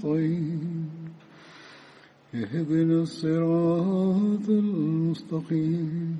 [0.00, 0.88] نستعين
[2.34, 6.16] اهدنا الصراط المستقيم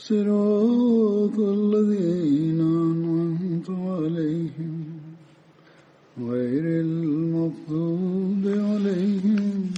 [0.00, 4.74] صراط الذين أنعمت عليهم
[6.16, 9.70] غير المغضوب عليهم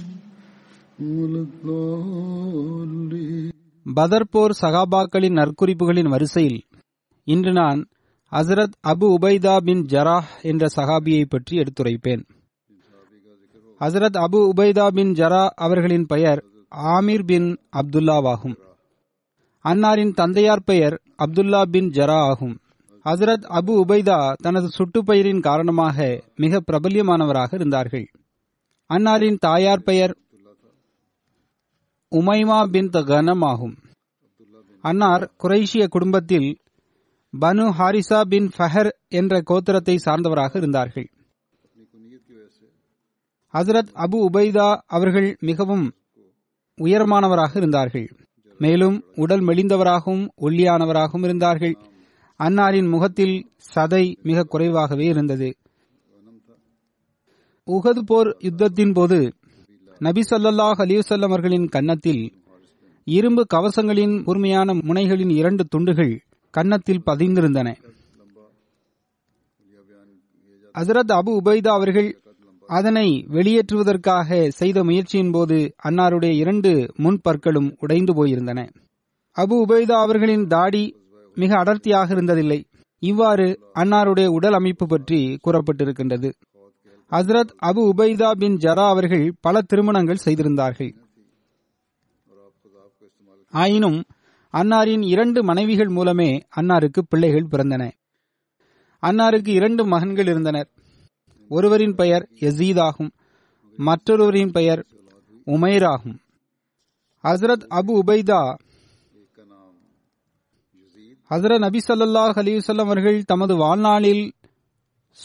[1.09, 3.51] ولا الضالين
[3.85, 6.57] பதர் போர் சகாபாக்களின் நற்குறிப்புகளின் வரிசையில்
[7.27, 7.79] இன்று நான்
[8.31, 12.23] ஹசரத் அபு உபைதா பின் ஜராஹ் என்ற சகாபியை பற்றி எடுத்துரைப்பேன்
[13.82, 16.44] ஹசரத் அபு உபைதா பின் ஜரா அவர்களின் பெயர்
[16.76, 18.56] ஆமீர் பின் அப்துல்லாவாகும்.
[19.64, 22.58] அன்னாரின் தந்தையார் பெயர் அப்துல்லா பின் ஜரா ஆகும்.
[23.04, 28.06] ஹசரத் அபு உபைதா தனது சுட்டுப்பெயரின் காரணமாக மிக பிரபல்யமானவராக இருந்தார்கள்.
[28.88, 30.18] அன்னாரின் தாயார் பெயர்
[32.10, 33.76] உமைமா பின் கனம் ஆகும்.
[34.80, 36.58] அன்னார் குரேஷிய குடும்பத்தில்
[37.40, 41.08] பனு ஹாரிசா பின் ஃபஹர் என்ற கோத்திரத்தை சார்ந்தவராக இருந்தார்கள்.
[43.52, 45.92] ஹசரத் அபு உபைதா அவர்கள் மிகவும்
[46.80, 48.16] உயரமானவராக இருந்தார்கள்.
[48.58, 51.76] மேலும் உடல் மெலிந்தவராகவும் ஒல்லியானவராகவும் இருந்தார்கள்.
[52.38, 55.56] அன்னாரின் முகத்தில் சதை மிக குறைவாகவே இருந்தது.
[57.66, 59.34] உகது போர் யுத்தத்தின் போது
[59.98, 62.32] நபி ஸல்லல்லாஹு அவர்களின் கன்னத்தில்
[63.04, 67.74] இரும்பு கவசங்களின் கூர்மையான முனைகளின் இரண்டு துண்டுகள் கன்னத்தில் பதிந்திருந்தன.
[70.78, 72.21] ஹசரத் அபு உபைதா அவர்கள்
[72.76, 75.56] அதனை வெளியேற்றுவதற்காக செய்த முயற்சியின் போது
[75.88, 78.60] அன்னாருடைய இரண்டு முன்பற்களும் உடைந்து போயிருந்தன.
[79.36, 80.84] அபு உபைதா அவர்களின் தாடி
[81.36, 82.60] மிக அடர்த்தியாக இருந்ததில்லை.
[83.02, 86.30] இவ்வாறு அன்னாருடைய உடல் அமைப்பு பற்றி கூறப்பட்டிருக்கின்றது.
[87.12, 90.92] ஹசரத் அபு உபைதா பின் ஜரா அவர்கள் பல திருமணங்கள் செய்திருந்தார்கள்.
[93.52, 93.98] ஆயினும்
[94.54, 97.82] அன்னாரின் இரண்டு மனைவிகள் மூலமே அன்னாருக்கு பிள்ளைகள் பிறந்தன.
[99.02, 100.68] அன்னாருக்கு இரண்டு மகன்கள் இருந்தனர்.
[101.56, 103.08] ஒருவரின் பெயர் யசீத்
[103.78, 104.86] மற்றொருவரின் பெயர்
[105.46, 106.18] உமைர் ஆகும்
[107.24, 108.42] ஹசரத் அபு உபைதா
[111.30, 114.24] ஹசரத் நபி சல்லாஹ் அலைஹி அவர்கள் தமது வாழ்நாளில்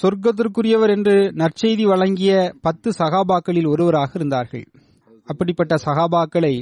[0.01, 4.65] சொர்க்கத்திற்குரியவர் என்று நற்செய்தி வழங்கிய பத்து சகாபாக்களில் ஒருவராக இருந்தார்கள்.
[5.25, 6.53] அப்படிப்பட்ட சகாபாக்களை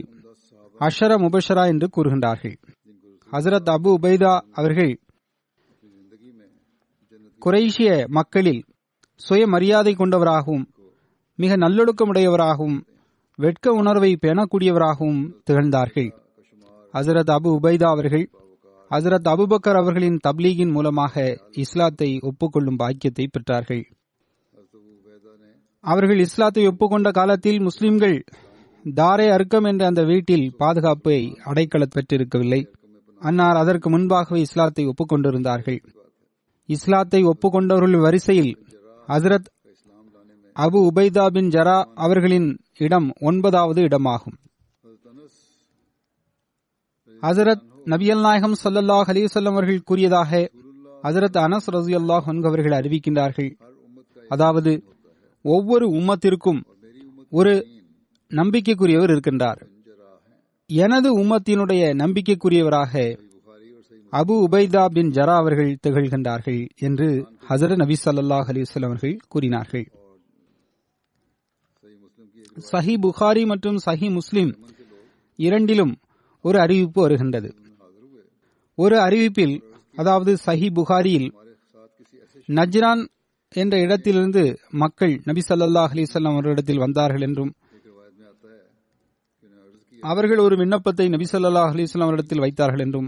[0.80, 2.56] அஷர முபஷரா என்று கூறுகின்றார்கள்.
[3.32, 4.94] ஹசரத் அபு உபைதா அவர்கள்
[7.42, 8.64] குறைஷிய மக்களில்
[9.22, 10.66] சுயமரியாதை கொண்டவராகவும்
[11.36, 12.78] மிக நல்லொழுக்கமுடையவராகவும்
[13.40, 16.10] வெட்க உணர்வை பேணக்கூடியவராகவும் திகழ்ந்தார்கள்.
[16.94, 18.26] ஹசரத் அபு உபைதா அவர்கள்
[18.92, 23.84] ஹசரத் அபுபக்கர் அவர்களின் தப்லீகின் மூலமாக இஸ்லாத்தை ஒப்புக்கொள்ளும் பாக்கியத்தை பெற்றார்கள்.
[25.84, 28.18] அவர்கள் இஸ்லாத்தை ஒப்புக்கொண்ட காலத்தில் முஸ்லிம்கள்
[28.86, 32.62] தாரே அர்க்கம் என்ற அந்த வீட்டில் பாதுகாப்பை அடைக்கல பெற்றிருக்கவில்லை.
[33.22, 35.80] அன்னார் அதற்கு முன்பாகவே இஸ்லாத்தை ஒப்புக்கொண்டிருந்தார்கள்.
[36.70, 38.54] இஸ்லாத்தை ஒப்புக்கொண்டவர்கள் வரிசையில்
[39.08, 39.48] ஹசரத்
[40.56, 44.38] அபு உபைதா பின் ஜரா அவர்களின் இடம் ஒன்பதாவது இடமாகும்.
[47.22, 50.32] ஹசரத் நபியல் நாயகம் சல்லல்லாஹ் அலிசல்லம் அவர்கள் கூறியதாக
[51.04, 53.52] ஹசரத் அனஸ் ரசி அல்லாஹ் அவர்கள் அறிவிக்கின்றார்கள்.
[54.30, 54.72] அதாவது
[55.42, 56.62] ஒவ்வொரு உம்மத்திற்கும்
[57.30, 57.54] ஒரு
[58.32, 59.62] நம்பிக்கைக்குரியவர் இருக்கின்றார்.
[60.70, 62.94] எனது உம்மத்தினுடைய நம்பிக்கைக்குரியவராக
[64.20, 67.08] அபு உபைதா பின் ஜரா அவர்கள் திகழ்கின்றார்கள் என்று
[67.50, 69.86] ஹசரத் நபி சல்லாஹ் அலிவசல்லம் அவர்கள் கூறினார்கள்.
[72.72, 74.52] சஹி புகாரி மற்றும் சஹி முஸ்லிம்
[75.40, 75.94] இரண்டிலும்
[76.46, 77.50] ஒரு அறிவிப்பு வருகின்றது.
[78.78, 79.56] ஒரு அறிவிப்பில்
[79.96, 81.28] அதாவது சஹி புகாரியில்
[82.50, 83.04] நஜ்ரான்
[83.54, 84.42] என்ற இடத்திலிருந்து
[84.84, 87.52] மக்கள் நபி சல்லாஹ் அலிசல்லாம் அவர்களிடத்தில் வந்தார்கள் என்றும்
[90.04, 93.08] அவர்கள் ஒரு விண்ணப்பத்தை நபி சல்லாஹ் அலிஸ்லாம் அவரிடத்தில் வைத்தார்கள் என்றும்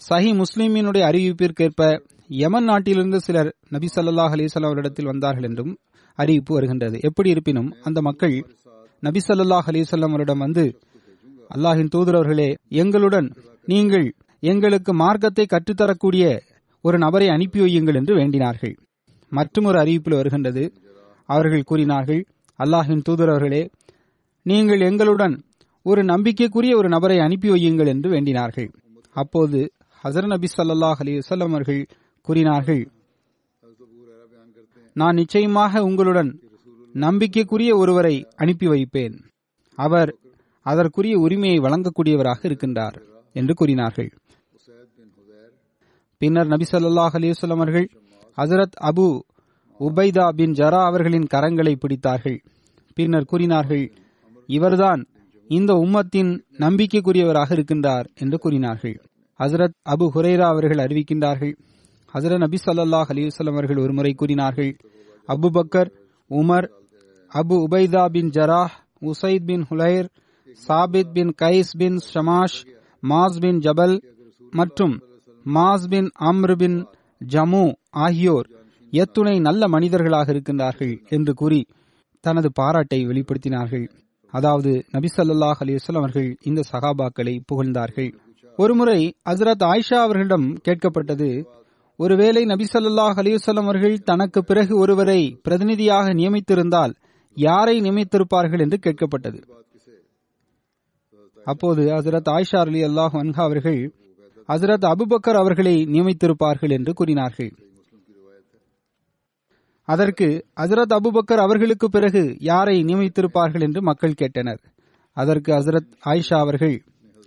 [0.00, 1.82] சஹி முஸ்லீமினுடைய அறிவிப்பிற்கேற்ப
[2.40, 5.72] யமன் நாட்டிலிருந்து சிலர் நபி சல்லாஹ் அலைஹி அவரிடத்தில் வந்தார்கள் என்றும்
[6.18, 6.96] அறிவிப்பு வருகின்றது.
[7.08, 8.34] எப்படி இருப்பினும் அந்த மக்கள்
[9.02, 10.64] நபி சல்லாஹ் அலிசல்லாம் அவரிடம் வந்து
[11.50, 12.48] அல்லாஹின் தூதரவர்களே
[12.82, 13.28] எங்களுடன்
[13.72, 14.06] நீங்கள்
[14.42, 16.24] எங்களுக்கு மார்க்கத்தை கற்றுத்தரக்கூடிய
[16.84, 18.74] ஒரு நபரை அனுப்பி வையுங்கள் என்று வேண்டினார்கள்.
[19.32, 20.64] மற்றும் ஒரு அறிவிப்பில் வருகின்றது
[21.28, 22.20] அவர்கள் கூறினார்கள்
[22.58, 23.62] அல்லாஹின் தூதரவர்களே
[24.46, 25.34] நீங்கள் எங்களுடன்
[25.86, 28.70] ஒரு நம்பிக்கைக்குரிய ஒரு நபரை அனுப்பி வையுங்கள் என்று வேண்டினார்கள்.
[29.16, 29.60] அப்போது
[30.04, 31.86] ஹசர் நபி சல்லாஹ் அலி வல்லம் அவர்கள்
[32.20, 32.90] கூறினார்கள்
[34.92, 36.40] நான் நிச்சயமாக உங்களுடன்
[36.94, 39.24] நம்பிக்கைக்குரிய ஒருவரை அனுப்பி வைப்பேன்.
[39.74, 40.18] அவர்
[40.62, 42.96] அதற்குரிய உரிமையை வழங்கக்கூடியவராக இருக்கின்றார்
[43.32, 44.10] என்று கூறினார்கள்.
[46.18, 47.88] பின்னர் நபி ஸல்லல்லாஹு அலிவசல்லம் அவர்கள்
[48.38, 49.20] ஹசரத் அபு
[49.80, 52.38] உபைதா பின் ஜரா அவர்களின் கரங்களை பிடித்தார்கள்.
[52.94, 53.92] பின்னர் கூறினார்கள்
[54.46, 55.06] இவர்தான்
[55.46, 58.96] இந்த உம்மத்தின் நம்பிக்கைக்குரியவராக இருக்கின்றார் என்று கூறினார்கள்.
[59.38, 61.54] ஹசரத் அபு ஹுரைரா அவர்கள் அறிவிக்கின்றார்கள்.
[62.14, 64.76] ஹசரத் நபி சல்லாஹ் அலைஹி அவர்கள் ஒருமுறை கூறினார்கள்
[65.28, 65.90] Abu Bakr
[66.30, 66.68] Umar
[67.32, 70.08] Abu Ubaidah bin Jarrah Usaid bin Hudair
[70.68, 72.58] Thabit bin Qais பின் ஷமாஷ்
[73.02, 73.96] மாஸ் பின் ஜபல்
[74.50, 74.94] மற்றும்
[75.46, 76.78] மாஸ் பின் அம்ரு பின்
[77.20, 78.48] ஜமு ஆகியோர்
[78.92, 81.60] எத்துணை நல்ல மனிதர்களாக இருக்கின்றார்கள் என்று கூறி
[82.24, 83.86] தனது பாராட்டை வெளிப்படுத்தினார்கள்.
[84.34, 88.10] அதாவது நபி ஸல்லல்லாஹு அவர்கள் இந்த சகாபாக்களை புகழ்ந்தார்கள்.
[88.60, 91.46] ஒருமுறை ஹசரத் ஆயிஷா அவர்களிடம் கேட்கப்பட்டது
[91.96, 96.94] ஒருவேளை நபிசல்லாஹ் அலிவசல்லம் அவர்கள் தனக்கு பிறகு ஒருவரை பிரதிநிதியாக நியமித்திருந்தால்
[97.34, 99.40] யாரை நியமித்திருப்பார்கள் என்று கேட்கப்பட்டது.
[101.44, 103.94] அப்போது ஹசரத் ஆயிஷா அலி அல்லாஹ் அன்ஹா அவர்கள்
[104.48, 107.50] ஹசரத் அபுபக்கர் அவர்களை நியமித்திருப்பார்கள் என்று கூறினார்கள்.
[109.84, 114.62] அதற்கு ஹசரத் அபுபக்கர் அவர்களுக்கு பிறகு யாரை நியமித்திருப்பார்கள் என்று மக்கள் கேட்டனர்.
[115.12, 116.76] அதற்கு ஹசரத் ஆயிஷா அவர்கள்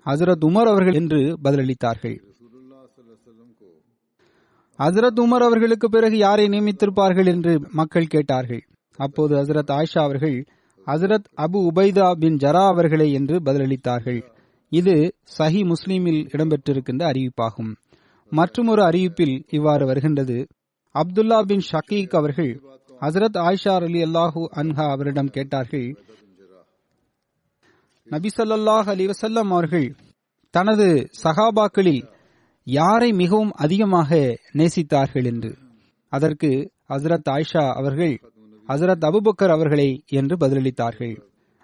[0.06, 2.16] ஹசரத் உமர் அவர்கள் என்று பதிலளித்தார்கள்.
[4.80, 8.62] ஹசரத் உமர் அவர்களுக்கு பிறகு யாரை நியமித்திருப்பார்கள் என்று மக்கள் கேட்டார்கள்.
[9.00, 10.38] அப்போது ஹசரத் ஆயிஷா அவர்கள்
[10.88, 14.22] ஹசரத் அபு உபைதா பின் ஜரா அவர்களை என்று பதிலளித்தார்கள்.
[14.72, 14.96] இது
[15.38, 17.72] சஹி முஸ்லீமில் இடம்பெற்றிருக்கின்ற அறிவிப்பாகும்.
[18.32, 20.48] மற்றுமொரு அறிவிப்பில் இவ்வாறு வருகின்றது.
[20.96, 22.52] அப்துல்லா பின் ஷக்கீக் அவர்கள்
[23.02, 25.88] ஹசரத் ஆயிஷா அலி அல்லாஹூ அன்ஹா அவரிடம் கேட்டார்கள்
[28.12, 29.96] நபிசல்லாஹ் ஸல்லல்லாஹு அலைஹி அவர்கள்
[30.50, 32.08] தனது சகாபாக்களில்
[32.64, 35.58] யாரை மிகவும் அதிகமாக நேசித்தார்கள் என்று.
[36.10, 38.20] அதற்கு ஹசரத் ஆயிஷா அவர்கள்
[38.68, 41.22] ஹசரத் அபுபக்கர் அவர்களை என்று பதிலளித்தார்கள்.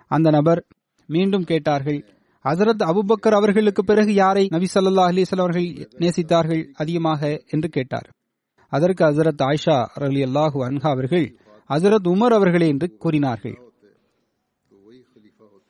[0.07, 0.65] அந்த நபர்
[1.07, 2.05] மீண்டும் கேட்டார்கள்
[2.43, 7.43] ஹசரத் அபுபக்கர் அவர்களுக்கு பிறகு யாரை நபி ஸல்லல்லாஹு அலைஹி அவர்கள் நேசித்தார்கள் அதிகமாக?
[7.47, 8.09] என்று கேட்டார்.
[8.67, 11.37] அதற்கு ஹசரத் ஆயிஷா அலி அல்லாஹு அன்ஹா அவர்கள்
[11.69, 13.66] ஹசரத் உமர் அவர்களே என்று கூறினார்கள்.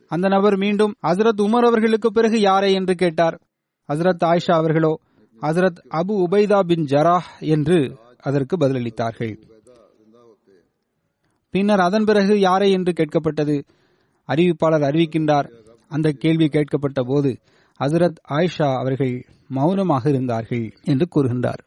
[0.07, 3.41] அந்த நபர் மீண்டும் ஹசரத் உமர் அவர்களுக்கு பிறகு யாரை என்று கேட்டார்.
[3.93, 4.99] ஹசரத் ஆயிஷா அவர்களோ
[5.41, 9.41] ஹசரத் அபு உபைதா பின் ஜராஹ் என்று அதற்கு பதிலளித்தார்கள்.
[11.49, 13.63] பின்னர் அதன் பிறகு யாரை என்று கேட்கப்பட்டது.
[14.27, 15.49] அறிவிப்பாளர் அறிவிக்கின்றார்.
[15.87, 17.39] அந்த கேள்வி கேட்கப்பட்ட போது
[17.79, 21.63] ஹசரத் ஆயிஷா அவர்கள் மௌனமாக இருந்தார்கள் என்று கூறுகின்றார்.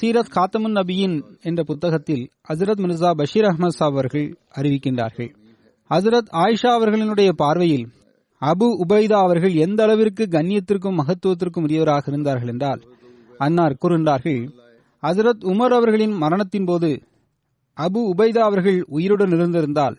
[0.00, 5.41] சீரத் காத்தமுன் நபியின் என்ற புத்தகத்தில் ஹசரத் மிர்சா பஷீர் அஹமத் சாப் அவர்கள் அறிவிக்கின்றார்கள்.
[5.92, 7.88] ஹசரத் ஆயிஷா அவர்களினுடைய பார்வையில்
[8.42, 12.82] அபு உபைதா அவர்கள் எந்த அளவிற்கு கண்ணியத்திற்கும் மகத்துவத்திற்கும் உரியவராக இருந்தார்கள் என்றால்
[13.38, 14.40] அன்னார் கூறுகின்றார்கள்
[15.02, 16.90] ஹசரத் உமர் அவர்களின் மரணத்தின் போது
[17.76, 19.96] அபு உபைதா அவர்கள் உயிருடன் இருந்திருந்தால்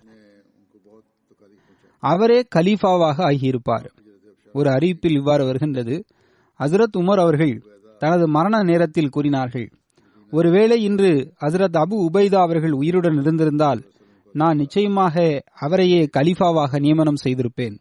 [2.00, 3.86] அவரே கலீஃபாவாக ஆகியிருப்பார்.
[4.54, 6.04] ஒரு அறிவிப்பில் இவ்வாறு வருகின்றது
[6.60, 7.64] ஹசரத் உமர் அவர்கள்
[7.98, 9.70] தனது மரண நேரத்தில் கூறினார்கள்
[10.32, 13.82] ஒருவேளை இன்று ஹசரத் அபு உபைதா அவர்கள் உயிருடன் இருந்திருந்தால்
[14.36, 15.16] நான் நிச்சயமாக
[15.66, 17.76] அவரையே கலிஃபாவாக நியமனம் செய்திருப்பேன்.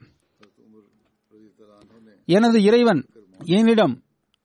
[2.28, 3.00] எனது இறைவன்
[3.40, 3.94] என்னிடம்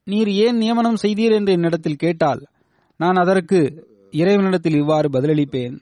[0.08, 2.42] நீர் ஏன் நியமனம் செய்தீர் என்று என்னிடத்தில் கேட்டால்
[3.00, 3.60] நான் அதற்கு
[4.14, 5.76] இறைவனிடத்தில் இவ்வாறு பதிலளிப்பேன்.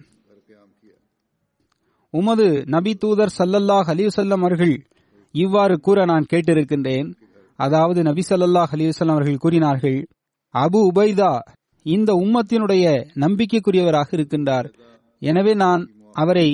[2.14, 4.76] உமது நபி தூதர் சல்லல்லாஹ் அலிவசல்லம் அவர்கள்
[5.36, 7.08] இவ்வாறு கூற நான் கேட்டிருக்கின்றேன்.
[7.60, 10.00] அதாவது நபி சல்லல்லாஹ் அலிவசல்லம் அவர்கள் கூறினார்கள்
[10.54, 11.32] அபு உபைதா
[11.86, 12.86] இந்த உம்மத்தினுடைய
[13.24, 14.68] நம்பிக்கைக்குரியவராக இருக்கின்றார்.
[15.22, 15.82] எனவே நான்
[16.16, 16.48] அவரை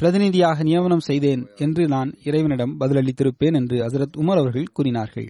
[0.00, 5.28] பிரதிநிதியாக நியமனம் செய்தேன் என்று நான் இறைவனிடம் பதிலளித்திருப்பேன் என்று ஹசரத் உமர் அவர்கள் கூறினார்கள்.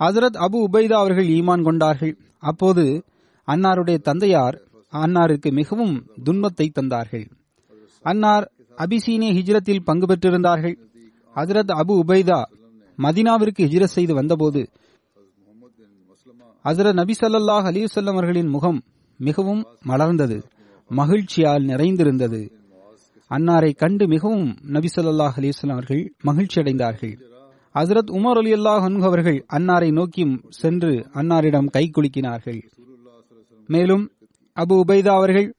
[0.00, 2.14] ஹசரத் அபு உபைதா அவர்கள் ஈமான் கொண்டார்கள்.
[2.38, 2.84] அப்போது
[3.48, 4.56] அன்னாருடைய தந்தையார்
[4.92, 7.26] அன்னாருக்கு மிகவும் துன்பத்தை தந்தார்கள்.
[8.02, 8.46] அன்னார்
[8.78, 10.76] அபிசீனிய ஹிஜ்ரத்தில் பங்கு பெற்றிருந்தார்கள்.
[11.36, 12.40] ஹசரத் அபு உபைதா
[12.98, 14.62] மதினாவிற்கு ஹிஜ்ரத் செய்து வந்தபோது
[16.64, 18.80] ஹசரத் நபி சல்லாஹ் அலிவசல்லம் அவர்களின் முகம்
[19.20, 20.36] மிகவும் மலர்ந்தது.
[20.92, 22.52] மகிழ்ச்சியால் நிறைந்திருந்தது.
[23.30, 27.14] அன்னாரை கண்டு மிகவும் நபி சொல்லாஹ் அலிஸ்லாம் அவர்கள் மகிழ்ச்சி அடைந்தார்கள்.
[27.74, 32.60] ஹசரத் உமர் அலி அல்லாஹ் அவர்கள் அன்னாரை நோக்கி சென்று அன்னாரிடம் கை குலுக்கினார்கள்.
[33.66, 34.10] மேலும்
[34.54, 35.54] அபு உபைதா அவர்கள்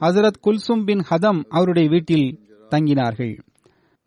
[0.00, 2.38] ஹசரத் குல்சும் பின் ஹதம் அவருடைய வீட்டில்
[2.70, 3.38] தங்கினார்கள்.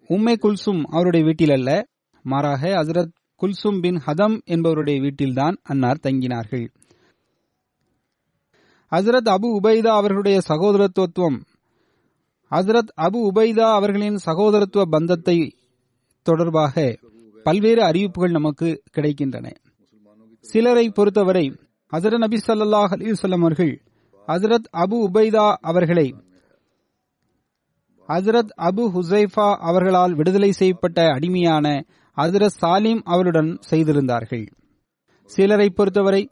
[0.07, 1.87] உம்மை குல்சும் அவருடைய வீட்டில் அல்ல
[2.23, 3.11] மாறாக ஹசரத்
[3.41, 6.67] குல்சும் பின் ஹதம் என்பவருடைய வீட்டில்தான் அன்னார் தங்கினார்கள்.
[8.95, 11.41] ஹசரத் அபு உபைதா அவர்களுடைய சகோதரத்துவத்துவம்
[12.51, 15.55] ஹசரத் அபு உபைதா அவர்களின் சகோதரத்துவ பந்தத்தை
[16.21, 16.99] தொடர்பாக
[17.43, 19.51] பல்வேறு அறிவிப்புகள் நமக்கு கிடைக்கின்றன.
[20.41, 21.55] சிலரை பொறுத்தவரை
[21.91, 23.81] ஹசரத் நபி சல்லாஹ் அலிசல்லாம் அவர்கள்
[24.27, 26.15] ஹசரத் அபு உபைதா அவர்களை
[28.07, 31.85] ஹசரத் அபு ஹுசைஃபா அவர்களால் விடுதலை செய்யப்பட்ட அடிமையான
[32.17, 34.45] ஹசரத் சாலிம் அவருடன் செய்திருந்தார்கள்.
[35.25, 36.29] சிலரை பொறுத்தவரை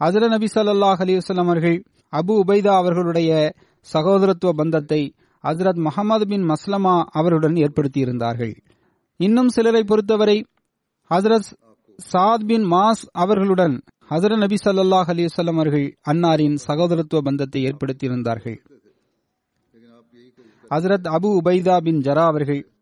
[0.00, 3.52] அசர நபி சல்லாஹ் அலிவசல்லாம் அவர்கள் அபு உபைதா அவர்களுடைய
[3.92, 5.14] சகோதரத்துவ பந்தத்தை
[5.44, 8.54] ஹசரத் முகமது பின் மஸ்லமா அவருடன் ஏற்படுத்தியிருந்தார்கள்.
[9.16, 10.44] இன்னும் சிலரை பொறுத்தவரை
[11.10, 11.50] ஹசரத்
[12.12, 18.58] சாத் பின் மாஸ் அவர்களுடன் ஹசர நபி சல்லாஹ் அலைஹி அவர்கள் அன்னாரின் சகோதரத்துவ பந்தத்தை ஏற்படுத்தியிருந்தார்கள்.
[20.70, 22.72] ஹசரத் அபு உபைதா பின் ஜரா அவர்கள்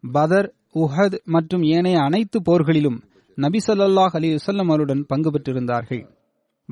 [0.00, 3.00] பதர் உஹத் மற்றும் ஏனைய அனைத்து போர்களிலும்
[3.34, 6.17] நபி சல்லாஹ் அலி வல்லம் அவருடன் பங்கு பெற்றிருந்தார்கள்.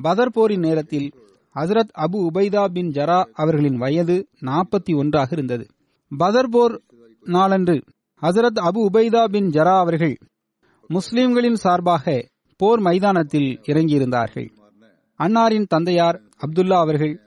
[0.01, 1.13] பதர் போரின் நேரத்தில்
[1.55, 5.65] ஹசரத் அபு உபைதா பின் ஜரா அவர்களின் வயது நாற்பத்தி ஒன்றாக இருந்தது.
[6.17, 6.81] பதர் போர்
[7.19, 7.83] நாளன்று
[8.21, 10.17] ஹசரத் அபு உபைதா பின் ஜரா அவர்கள்
[10.87, 12.27] முஸ்லிம்களின் சார்பாக
[12.57, 14.49] போர் மைதானத்தில் இறங்கியிருந்தார்கள்.
[15.19, 17.21] அன்னாரின் தந்தையார் அப்துல்லா அவர்கள்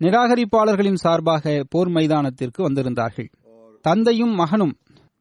[0.00, 3.28] நிராகரிப்பாளர்களின் சார்பாக போர் மைதானத்திற்கு வந்திருந்தார்கள்.
[3.80, 4.76] தந்தையும் மகனும்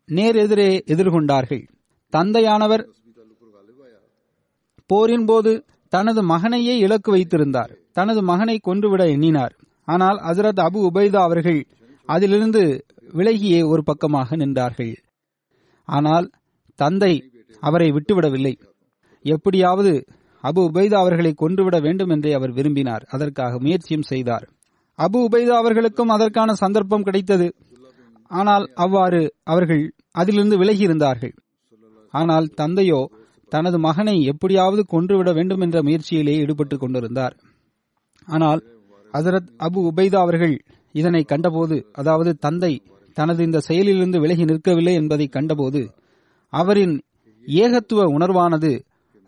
[0.05, 1.67] நேர் எதிரே எதிர்கொண்டார்கள்.
[2.13, 2.83] தந்தையானவர்
[4.85, 7.71] போரின் போது தனது மகனையே இலக்கு வைத்திருந்தார்.
[7.93, 9.53] தனது மகனை கொன்றுவிட எண்ணினார்.
[9.87, 11.59] ஆனால் ஹசரத் அபு உபைதா அவர்கள்
[12.09, 12.61] அதிலிருந்து
[13.13, 14.93] விலகியே ஒரு பக்கமாக நின்றார்கள்.
[15.87, 16.27] ஆனால்
[16.79, 17.13] தந்தை
[17.63, 18.53] அவரை விட்டுவிடவில்லை.
[19.25, 19.93] எப்படியாவது
[20.43, 23.03] அபு உபைதா அவர்களை கொன்றுவிட வேண்டும் என்றே அவர் விரும்பினார்.
[23.09, 24.45] அதற்காக முயற்சியும் செய்தார்.
[24.99, 27.47] அபு உபைதா அவர்களுக்கும் அதற்கான சந்தர்ப்பம் கிடைத்தது.
[28.31, 31.33] ஆனால் அவ்வாறு அவர்கள் அதிலிருந்து விலகி இருந்தார்கள்.
[32.13, 33.01] ஆனால் தந்தையோ
[33.51, 37.35] தனது மகனை எப்படியாவது கொன்றுவிட வேண்டும் என்ற முயற்சியிலே ஈடுபட்டுக் கொண்டிருந்தார்.
[38.27, 38.61] ஆனால்
[39.13, 40.55] ஹசரத் அபு உபைதா அவர்கள்
[40.91, 42.73] இதனை கண்டபோது அதாவது தந்தை
[43.17, 45.81] தனது இந்த செயலிலிருந்து விலகி நிற்கவில்லை என்பதை கண்டபோது
[46.53, 46.95] அவரின்
[47.47, 48.71] ஏகத்துவ உணர்வானது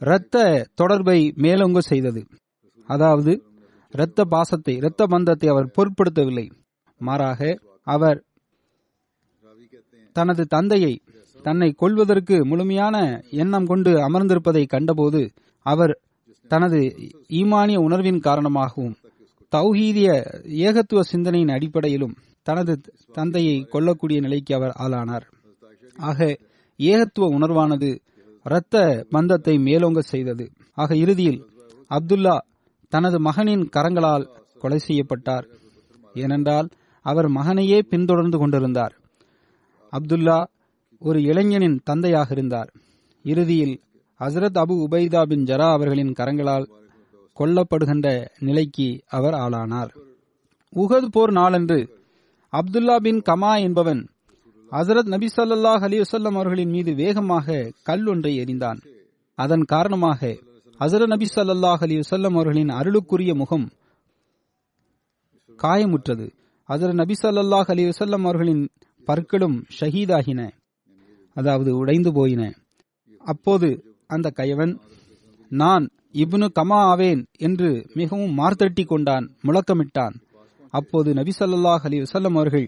[0.01, 2.21] இரத்த தொடர்பை மேலோங்க செய்தது.
[2.89, 3.31] அதாவது
[3.93, 6.45] இரத்த பாசத்தை இரத்த பந்தத்தை அவர் பொருட்படுத்தவில்லை.
[7.01, 7.41] மாறாக
[7.87, 8.19] அவர்
[10.15, 10.93] தனது தந்தையை
[11.41, 12.95] தன்னை கொள்வதற்கு முழுமையான
[13.41, 15.21] எண்ணம் கொண்டு அமர்ந்திருப்பதை கண்டபோது
[15.65, 15.93] அவர்
[16.47, 16.79] தனது
[17.29, 18.97] ஈமானிய உணர்வின் காரணமாகவும்
[19.53, 20.09] தௌஹீதிய
[20.65, 22.73] ஏகத்துவ சிந்தனையின் அடிப்படையிலும் தனது
[23.11, 25.25] தந்தையை கொல்லக்கூடிய நிலைக்கு அவர் ஆளானார்.
[25.97, 26.19] ஆக
[26.79, 27.89] ஏகத்துவ உணர்வானது
[28.45, 30.45] இரத்த பந்தத்தை மேலோங்க செய்தது.
[30.73, 31.39] ஆக இறுதியில்
[31.91, 32.35] அப்துல்லா
[32.93, 34.25] தனது மகனின் கரங்களால்
[34.59, 35.45] கொலை செய்யப்பட்டார்.
[36.15, 36.69] ஏனென்றால்
[37.05, 38.93] அவர் மகனையே பின்தொடர்ந்து கொண்டிருந்தார்.
[39.93, 40.39] அப்துல்லா
[40.99, 42.73] ஒரு இளைஞனின் தந்தையாக இருந்தார்.
[43.23, 43.81] இறுதியில்
[44.19, 46.69] ஹசரத் அபு உபைதா பின் ஜரா அவர்களின் கரங்களால்
[47.39, 49.97] கொல்லப்படுகின்ற நிலைக்கு அவர் ஆளானார்.
[50.75, 51.99] உகத் போர் நாளன்று
[52.51, 54.07] அப்துல்லா பின் கமா என்பவன்
[54.71, 58.81] ஹசரத் நபி சல்லாஹ் அலைஹி வஸல்லம் அவர்களின் மீது வேகமாக கல் ஒன்றை எறிந்தான்.
[59.35, 60.37] அதன் காரணமாக
[60.79, 63.69] ஹசரத் நபி சல்லாஹ் அலைஹி அவர்களின் அருளுக்குரிய முகம்
[65.57, 66.31] காயமுற்றது.
[66.67, 68.69] ஹசரத் நபி சல்லாஹ் அலைஹி அவர்களின்
[69.05, 70.49] பற்களும் ஷஹீதாகின.
[71.39, 72.43] அதாவது உடைந்து போயின.
[73.23, 73.69] அப்போது
[74.15, 74.73] அந்த கயவன்
[75.51, 75.85] நான்
[76.23, 77.69] இப்னு கமா ஆவேன் என்று
[77.99, 80.15] மிகவும் மார்த்தட்டி கொண்டான் முழக்கமிட்டான்.
[80.73, 82.67] அப்போது நபி ஸல்லல்லாஹு அலைஹி அவர்கள்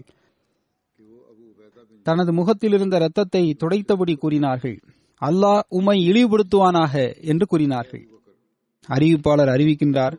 [2.06, 4.76] தனது முகத்தில் இருந்த இரத்தத்தை துடைத்தபடி கூறினார்கள்
[5.22, 6.94] அல்லாஹ் உமை இழிவுபடுத்துவானாக
[7.30, 8.04] என்று கூறினார்கள்.
[8.88, 10.14] அறிவிப்பாளர் அறிவிக்கின்றார்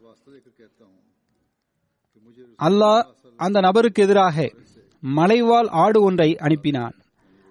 [2.59, 3.01] அல்லாஹ்
[3.39, 4.45] அந்த நபருக்கு எதிராக
[5.03, 6.95] மலைவால் ஆடு ஒன்றை அனுப்பினான்.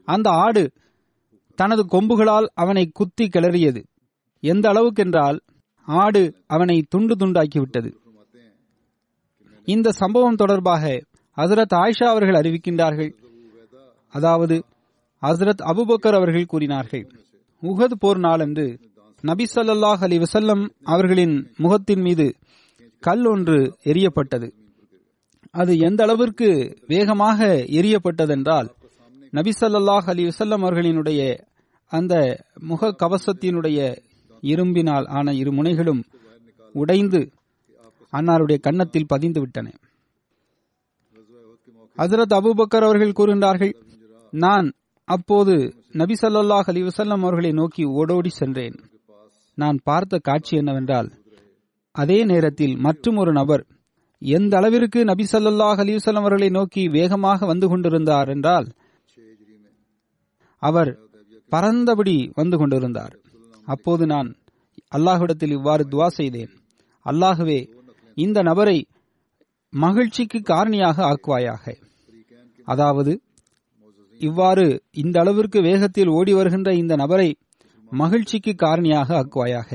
[0.09, 0.63] அந்த ஆடு
[1.59, 3.81] தனது கொம்புகளால் அவனை குத்தி கிளறியது.
[4.43, 5.39] எந்த அளவுக்கென்றால்
[5.89, 7.91] ஆடு அவனை துண்டு துண்டாக்கிவிட்டது.
[9.69, 10.85] இந்த சம்பவம் தொடர்பாக
[11.37, 13.13] ஹசரத் ஆயிஷா அவர்கள் அறிவிக்கின்றார்கள்.
[14.15, 14.57] அதாவது
[15.23, 17.05] ஹசரத் அபுபக்கர் அவர்கள் கூறினார்கள்
[17.63, 18.67] உகது போர் நாளன்று
[19.25, 22.27] நபி சல்லாஹ் அலி வசல்லம் அவர்களின் முகத்தின் மீது
[23.03, 24.49] கல் ஒன்று எரியப்பட்டது
[25.55, 26.49] அது எந்த அளவிற்கு
[26.87, 27.39] வேகமாக
[27.79, 28.69] எரியப்பட்டதென்றால்
[29.33, 31.21] நபிசல்லாஹ் அலி வசல்லம் அவர்களினுடைய
[31.93, 32.15] அந்த
[32.71, 33.79] முக கவசத்தினுடைய
[34.43, 36.03] இரும்பினால் ஆன இரு முனைகளும்
[36.75, 37.21] உடைந்து
[38.13, 39.67] அன்னாருடைய கன்னத்தில் பதிந்து விட்டன.
[41.99, 43.73] ஹசரத் அபூபக்கர் அவர்கள் கூறுகின்றார்கள்
[44.33, 44.69] நான்
[45.09, 45.55] அப்போது
[45.93, 46.85] நபி ஸல்லல்லாஹு அலைஹி
[47.17, 48.77] அவர்களை நோக்கி ஓடோடி சென்றேன்.
[49.59, 51.09] நான் பார்த்த காட்சி என்னவென்றால்
[51.95, 53.65] அதே நேரத்தில் மற்றும் ஒரு நபர்
[54.23, 58.69] எந்த அளவிற்கு நபி ஸல்லல்லாஹு அலைஹி அவர்களை நோக்கி வேகமாக வந்து கொண்டிருந்தார் என்றால்
[60.69, 60.91] அவர்
[61.53, 63.15] பறந்தபடி வந்து கொண்டிருந்தார்.
[63.69, 64.29] அப்போது நான்
[64.97, 66.53] அல்லாஹுடத்தில் இவ்வாறு துவா செய்தேன்.
[67.07, 67.61] அல்லாஹுவே
[68.17, 68.79] இந்த நபரை
[69.73, 71.65] மகிழ்ச்சிக்கு காரணியாக ஆக்குவாயாக.
[72.69, 73.13] அதாவது
[74.21, 74.67] இவ்வாறு
[75.03, 77.29] இந்த அளவிற்கு வேகத்தில் ஓடி வருகின்ற இந்த நபரை
[77.93, 79.71] மகிழ்ச்சிக்கு காரணியாக ஆக்குவாயாக.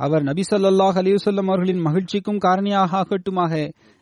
[0.00, 3.52] அவர் நபி ஸல்லல்லாஹு அலைஹி அவர்களின் மகிழ்ச்சிக்கும் காரணியாக ஆகட்டுமாக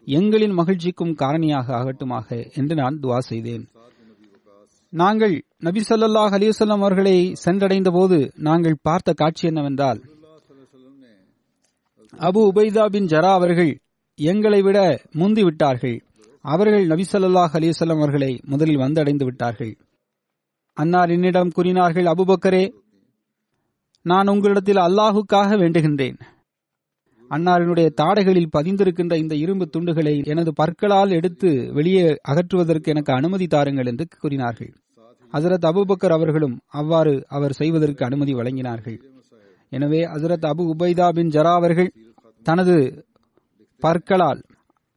[0.06, 2.28] எங்களின் மகிழ்ச்சிக்கும் காரணியாக ஆகட்டுமாக
[2.60, 3.64] என்று நான் துவா செய்தேன்.
[4.92, 5.34] நாங்கள்
[5.66, 8.18] நபி ஸல்லல்லாஹு அலைஹி அவர்களை சென்றடைந்த போது
[8.48, 10.00] நாங்கள் பார்த்த காட்சி என்னவென்றால்
[12.12, 13.72] அபு உபைதா பின் ஜரா அவர்கள்
[14.18, 14.78] எங்களை விட
[15.20, 15.96] முந்தி விட்டார்கள்.
[16.44, 19.72] அவர்கள் நபி ஸல்லல்லாஹு அலைஹி அவர்களை முதலில் வந்தடைந்து விட்டார்கள்.
[20.76, 22.64] அன்னார் என்னிடம் கூறினார்கள் அபுபக்கரே
[24.06, 26.18] நான் உங்களிடத்தில் அல்லாஹுக்காக வேண்டுகின்றேன்.
[27.30, 34.06] அன்னாரினுடைய தாடைகளில் பதிந்திருக்கின்ற இந்த இரும்பு துண்டுகளை எனது பற்களால் எடுத்து வெளியே அகற்றுவதற்கு எனக்கு அனுமதி தாருங்கள் என்று
[34.24, 34.72] கூறினார்கள்.
[35.34, 38.98] ஹசரத் அபுபக்கர் அவர்களும் அவ்வாறு அவர் செய்வதற்கு அனுமதி வழங்கினார்கள்.
[39.72, 41.90] எனவே ஹசரத் அபு உபைதா பின் ஜரா அவர்கள்
[42.46, 42.76] தனது
[43.82, 44.40] பற்களால்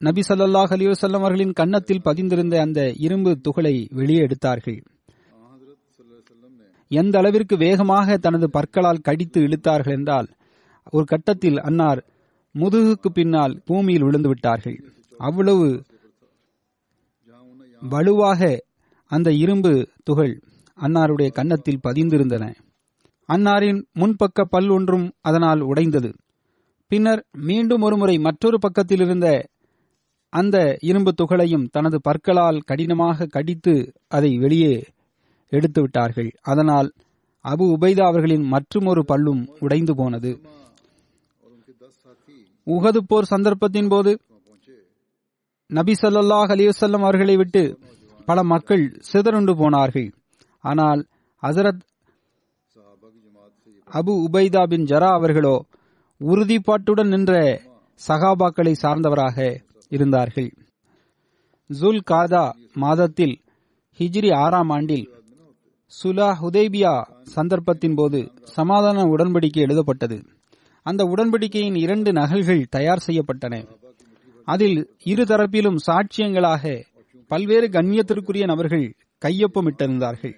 [0.01, 4.79] நபி சல்லாஹ் அலிவசல்லம் அவர்களின் கன்னத்தில் பதிந்திருந்த அந்த இரும்பு துகளை வெளியே எடுத்தார்கள்.
[6.91, 10.27] எந்த அளவிற்கு வேகமாக தனது பற்களால் கடித்து இழுத்தார்கள் என்றால்
[10.94, 12.01] ஒரு கட்டத்தில் அன்னார்
[12.56, 14.77] முதுகுக்கு பின்னால் பூமியில் விழுந்து விட்டார்கள்.
[15.20, 15.67] அவ்வளவு
[17.82, 18.41] வலுவாக
[19.12, 19.74] அந்த இரும்பு
[20.08, 20.34] துகள்
[20.78, 22.46] அன்னாருடைய கன்னத்தில் பதிந்திருந்தன.
[23.30, 26.10] அன்னாரின் முன்பக்க பல் ஒன்றும் அதனால் உடைந்தது.
[26.92, 29.28] பின்னர் மீண்டும் ஒருமுறை மற்றொரு பக்கத்தில் இருந்த
[30.34, 30.58] அந்த
[30.90, 33.74] இரும்பு துகளையும் தனது பற்களால் கடினமாக கடித்து
[34.08, 34.76] அதை வெளியே
[35.52, 36.90] எடுத்து விட்டார்கள் அதனால்
[37.46, 40.32] அபு உபைதா அவர்களின் மற்றுமொரு பல்லும் உடைந்து போனது.
[42.68, 44.12] உகது போர் சந்தர்ப்பத்தின் போது
[45.70, 47.64] நபி சல்லாஹ் அலிவசல்லம் அவர்களை விட்டு
[48.27, 50.09] பல மக்கள் சிதறுண்டு போனார்கள்.
[50.63, 51.01] ஆனால்
[51.44, 51.83] ஹசரத்
[53.90, 55.55] அபு உபைதா பின் ஜரா அவர்களோ
[56.22, 57.33] உறுதிப்பாட்டுடன் நின்ற
[58.01, 59.37] சகாபாக்களை சார்ந்தவராக
[59.92, 60.50] இருந்தார்கள்.
[61.70, 63.35] ஜுல் காதா மாதத்தில்
[64.00, 65.05] ஹிஜ்ரி ஆறாம் ஆண்டில்
[65.92, 66.94] சுலா ஹுதேபியா
[67.35, 68.20] சந்தர்ப்பத்தின் போது
[68.55, 70.18] சமாதான உடன்படிக்கை எழுதப்பட்டது.
[70.85, 73.55] அந்த உடன்படிக்கையின் இரண்டு நகல்கள் தயார் செய்யப்பட்டன.
[74.48, 76.63] அதில் இரு தரப்பிலும் சாட்சியங்களாக
[77.27, 80.35] பல்வேறு கண்ணியத்திற்குரிய நபர்கள் கையொப்பமிட்டிருந்தார்கள்.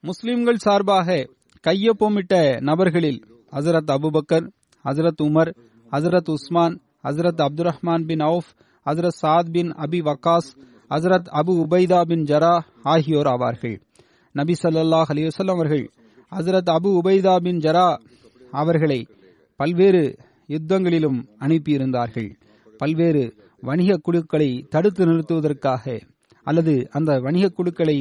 [0.00, 1.28] முஸ்லிம்கள் சார்பாக
[1.66, 3.20] கையொப்பமிட்ட நபர்களில்
[3.52, 4.46] ஹசரத் அபுபக்கர்
[4.84, 5.54] ஹசரத் உமர்
[5.92, 8.50] ஹசரத் உஸ்மான் ஹசரத் அப்துல் ரஹ்மான் பின் அவுஃப்
[8.86, 10.50] ஹசரத் சாத் பின் அபி வக்காஸ்
[10.90, 13.80] ஹசரத் அபு உபைதா பின் ஜரா ஆகியோர் ஆவார்கள்.
[14.32, 15.90] நபி சல்லாஹ் அலைஹி அவர்கள்
[16.30, 18.00] ஹசரத் அபு உபைதா பின் ஜரா
[18.50, 19.06] அவர்களை
[19.56, 22.30] பல்வேறு யுத்தங்களிலும் அனுப்பியிருந்தார்கள்.
[22.78, 25.84] பல்வேறு வணிக குழுக்களை தடுத்து நிறுத்துவதற்காக
[26.46, 27.96] அல்லது அந்த வணிக குழுக்களை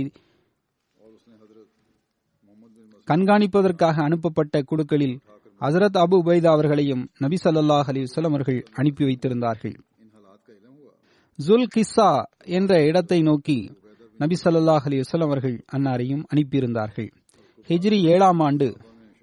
[3.07, 5.15] கண்காணிப்பதற்காக அனுப்பப்பட்ட குழுக்களில்
[5.61, 9.75] ஹசரத் அபு உபைதா அவர்களையும் நபி சல்லாஹ் அலைஹி அவர்கள் அனுப்பி வைத்திருந்தார்கள்.
[11.39, 12.09] ஜுல் கிஸ்ஸா
[12.57, 13.57] என்ற இடத்தை நோக்கி
[14.19, 17.09] நபி சல்லாஹ் அலைஹி அவர்கள் அன்னாரையும் அனுப்பியிருந்தார்கள்.
[17.69, 18.67] ஹிஜ்ரி ஏழாம் ஆண்டு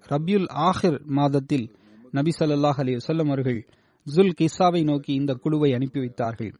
[0.07, 1.67] ரபியுல் ஆஹிர் மாதத்தில்
[2.11, 3.61] நபி சல்லாஹ் அலி வல்லம் அவர்கள்
[4.15, 6.53] ஜுல் கிஸ்ஸாவை நோக்கி இந்த குழுவை அனுப்பி வைத்தார்கள்.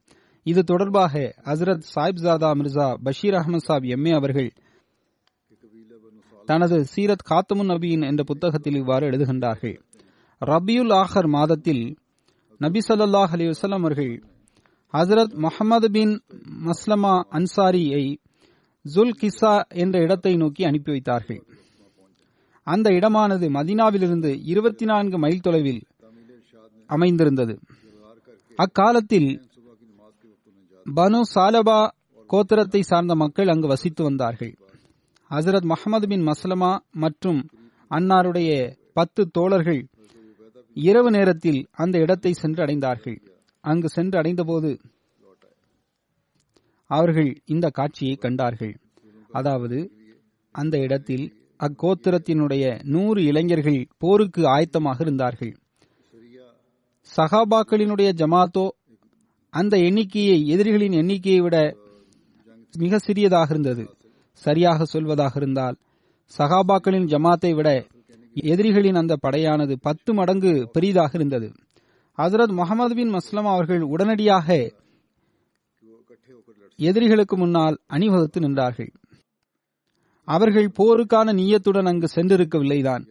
[0.47, 4.51] இது தொடர்பாக ஹசரத் சாஹிப்ஜாதா மிர்சா பஷீர் அஹமது சாப் எம்ஏ அவர்கள்
[6.49, 9.77] தனது சீரத் காத்தமுன் நபியின் என்ற புத்தகத்தில் இவ்வாறு எழுதுகின்றார்கள்.
[10.43, 11.85] ரபியுல் ஆஹர் மாதத்தில்
[12.61, 14.13] நபி ஸல்லல்லாஹு அலி வசலம் அவர்கள்
[14.95, 16.15] ஹசரத் முகமது பின்
[16.67, 18.05] மஸ்லமா அன்சாரியை
[18.85, 21.41] ஜுல் கிஸா என்ற இடத்தை நோக்கி அனுப்பி வைத்தார்கள்.
[22.67, 25.83] அந்த இடமானது மதினாவிலிருந்து இருபத்தி நான்கு மைல் தொலைவில்
[26.89, 27.55] அமைந்திருந்தது.
[28.59, 29.31] அக்காலத்தில்
[30.97, 31.79] பனு சாலபா
[32.33, 34.53] கோத்திரத்தை சார்ந்த மக்கள் அங்கு வசித்து வந்தார்கள்.
[35.31, 37.41] ஹசரத் முகமது பின் மஸ்லமா மற்றும்
[37.91, 38.51] அன்னாருடைய
[38.93, 39.81] பத்து தோழர்கள்
[40.77, 43.19] இரவு நேரத்தில் அந்த இடத்தை சென்று அடைந்தார்கள்.
[43.65, 44.71] அங்கு சென்று அடைந்தபோது
[46.91, 48.75] அவர்கள் இந்த காட்சியை கண்டார்கள்.
[49.31, 49.79] அதாவது
[50.55, 51.25] அந்த இடத்தில்
[51.61, 55.55] அக்கோத்திரத்தினுடைய நூறு இளைஞர்கள் போருக்கு ஆயத்தமாக இருந்தார்கள்.
[57.19, 58.69] சகாபாக்களினுடைய ஜமாத்தோ
[59.51, 61.77] அந்த எண்ணிக்கையை எதிரிகளின் எண்ணிக்கையை விட
[62.79, 63.97] மிக சிறியதாக இருந்தது.
[64.33, 65.77] சரியாக சொல்வதாக இருந்தால்
[66.39, 67.87] சகாபாக்களின் ஜமாத்தை விட
[68.35, 71.53] எதிரிகளின் அந்த படையானது பத்து மடங்கு பெரிதாக இருந்தது.
[72.19, 74.73] ஹசரத் முகமது பின் மஸ்லம் அவர்கள் உடனடியாக
[76.77, 78.91] எதிரிகளுக்கு முன்னால் அணிவகுத்து நின்றார்கள்.
[80.25, 83.05] அவர்கள் போருக்கான நீயத்துடன் அங்கு சென்றிருக்கவில்லைதான்.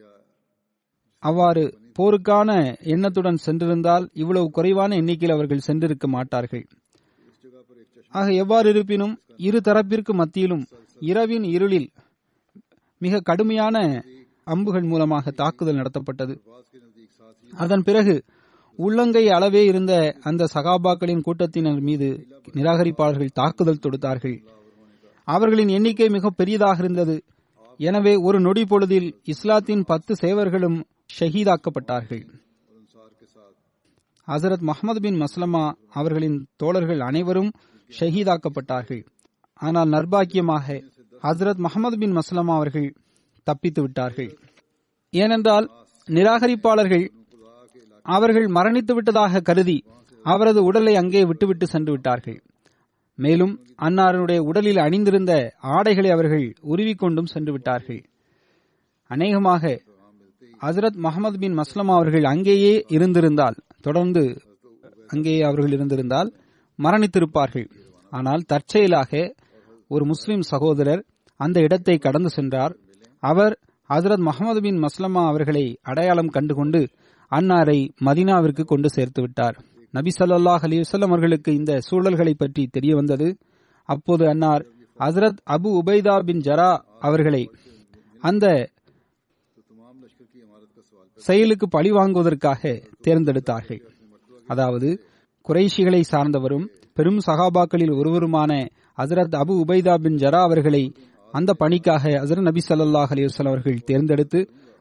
[1.18, 2.50] அவ்வாறு போருக்கான
[2.94, 6.64] எண்ணத்துடன் சென்றிருந்தால் இவ்வளவு குறைவான எண்ணிக்கையில் அவர்கள் சென்றிருக்க மாட்டார்கள்.
[8.14, 9.14] ஆக எவ்வாறு இருப்பினும்
[9.46, 10.64] இரு தரப்பிற்கு மத்தியிலும்
[11.00, 11.88] இரவின் இருளில்
[13.00, 13.76] மிக கடுமையான
[14.52, 16.34] அம்புகள் மூலமாக தாக்குதல் நடத்தப்பட்டது.
[17.52, 18.14] அதன் பிறகு
[18.78, 19.92] உள்ளங்கை அளவே இருந்த
[20.28, 22.08] அந்த சகாபாக்களின் கூட்டத்தினர் மீது
[22.56, 24.36] நிராகரிப்பாளர்கள் தாக்குதல் தொடுத்தார்கள்.
[25.28, 27.16] அவர்களின் எண்ணிக்கை மிக பெரியதாக இருந்தது.
[27.80, 30.78] எனவே ஒரு நொடி பொழுதில் இஸ்லாத்தின் பத்து சேவர்களும்
[31.10, 32.24] ஷஹீதாக்கப்பட்டார்கள்.
[34.28, 37.50] ஹசரத் முகமது பின் மஸ்லமா அவர்களின் தோழர்கள் அனைவரும்
[38.00, 39.02] ஷஹீதாக்கப்பட்டார்கள்.
[39.54, 40.82] ஆனால் நர்பாக்கியமாக
[41.22, 42.96] ஹசரத் முகமது பின் மஸ்லமா அவர்கள்
[43.42, 44.38] தப்பித்து விட்டார்கள்.
[45.10, 45.70] ஏனென்றால்
[46.08, 47.06] நிராகரிப்பாளர்கள்
[48.02, 49.84] அவர்கள் மரணித்து விட்டதாக கருதி
[50.22, 52.38] அவரது உடலை அங்கே விட்டுவிட்டு சென்று விட்டார்கள்.
[53.14, 58.02] மேலும் அன்னாருடைய உடலில் அணிந்திருந்த ஆடைகளை அவர்கள் உருவிக்கொண்டும் சென்று விட்டார்கள்.
[59.10, 59.86] அநேகமாக
[60.60, 64.22] ஹசரத் முகமது பின் மஸ்லமா அவர்கள் அங்கேயே இருந்திருந்தால் தொடர்ந்து
[65.06, 66.30] அங்கேயே அவர்கள் இருந்திருந்தால்
[66.78, 67.66] மரணித்திருப்பார்கள்.
[68.12, 69.34] ஆனால் தற்செயலாக
[69.90, 71.02] ஒரு முஸ்லிம் சகோதரர்
[71.40, 72.74] அந்த இடத்தை கடந்து சென்றார்.
[73.22, 73.54] அவர்
[73.90, 76.80] ஹசரத் முகமது பின் மஸ்லமா அவர்களை அடையாளம் கண்டுகொண்டு
[77.32, 79.56] அன்னாரை மதினாவிற்கு கொண்டு சேர்த்து விட்டார்.
[79.94, 83.28] நபி சல்லாஹ் அலிவசல்லம் அவர்களுக்கு இந்த சூழல்களை பற்றி தெரிய வந்தது.
[83.88, 84.64] அப்போது அன்னார்
[84.98, 87.42] ஹசரத் அபு உபைதா பின் ஜரா அவர்களை
[88.22, 88.46] அந்த
[91.26, 92.62] செயலுக்கு பழி வாங்குவதற்காக
[93.06, 93.80] தேர்ந்தெடுத்தார்கள்.
[94.48, 94.88] அதாவது
[95.46, 98.52] குறைஷிகளை சார்ந்தவரும் பெரும் சகாபாக்களில் ஒருவருமான
[98.98, 100.82] ஹசரத் அபு உபைதா பின் ஜரா அவர்களை
[101.34, 104.40] அந்த பணிக்காக ஹசரத் நபி சல்லாஹ் அலிவசல் அவர்கள் தேர்ந்தெடுத்து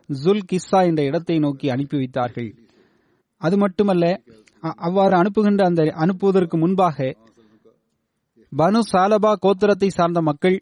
[0.09, 2.49] ஜுல் கிஸ்ஸா என்ற இடத்தை நோக்கி அனுப்பி வைத்தார்கள்.
[3.41, 4.05] அது மட்டுமல்ல
[4.87, 6.97] அவ்வாறு அனுப்புகின்ற அந்த அனுப்புவதற்கு முன்பாக
[8.51, 10.57] பனு சாலபா கோத்திரத்தை சார்ந்த மக்கள்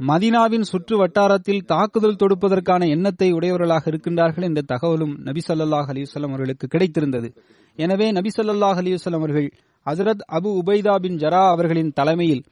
[0.00, 7.28] மதினாவின் சுற்று வட்டாரத்தில் தாக்குதல் தொடுப்பதற்கான எண்ணத்தை உடையவர்களாக இருக்கின்றார்கள் என்ற தகவலும் நபி சல்லாஹ் அலிவசல்லம் அவர்களுக்கு கிடைத்திருந்தது.
[7.76, 9.48] எனவே நபி சல்லாஹ் அலிவசல்லம் அவர்கள்
[9.86, 12.44] ஹசரத் அபு உபைதா பின் ஜரா அவர்களின் தலைமையில்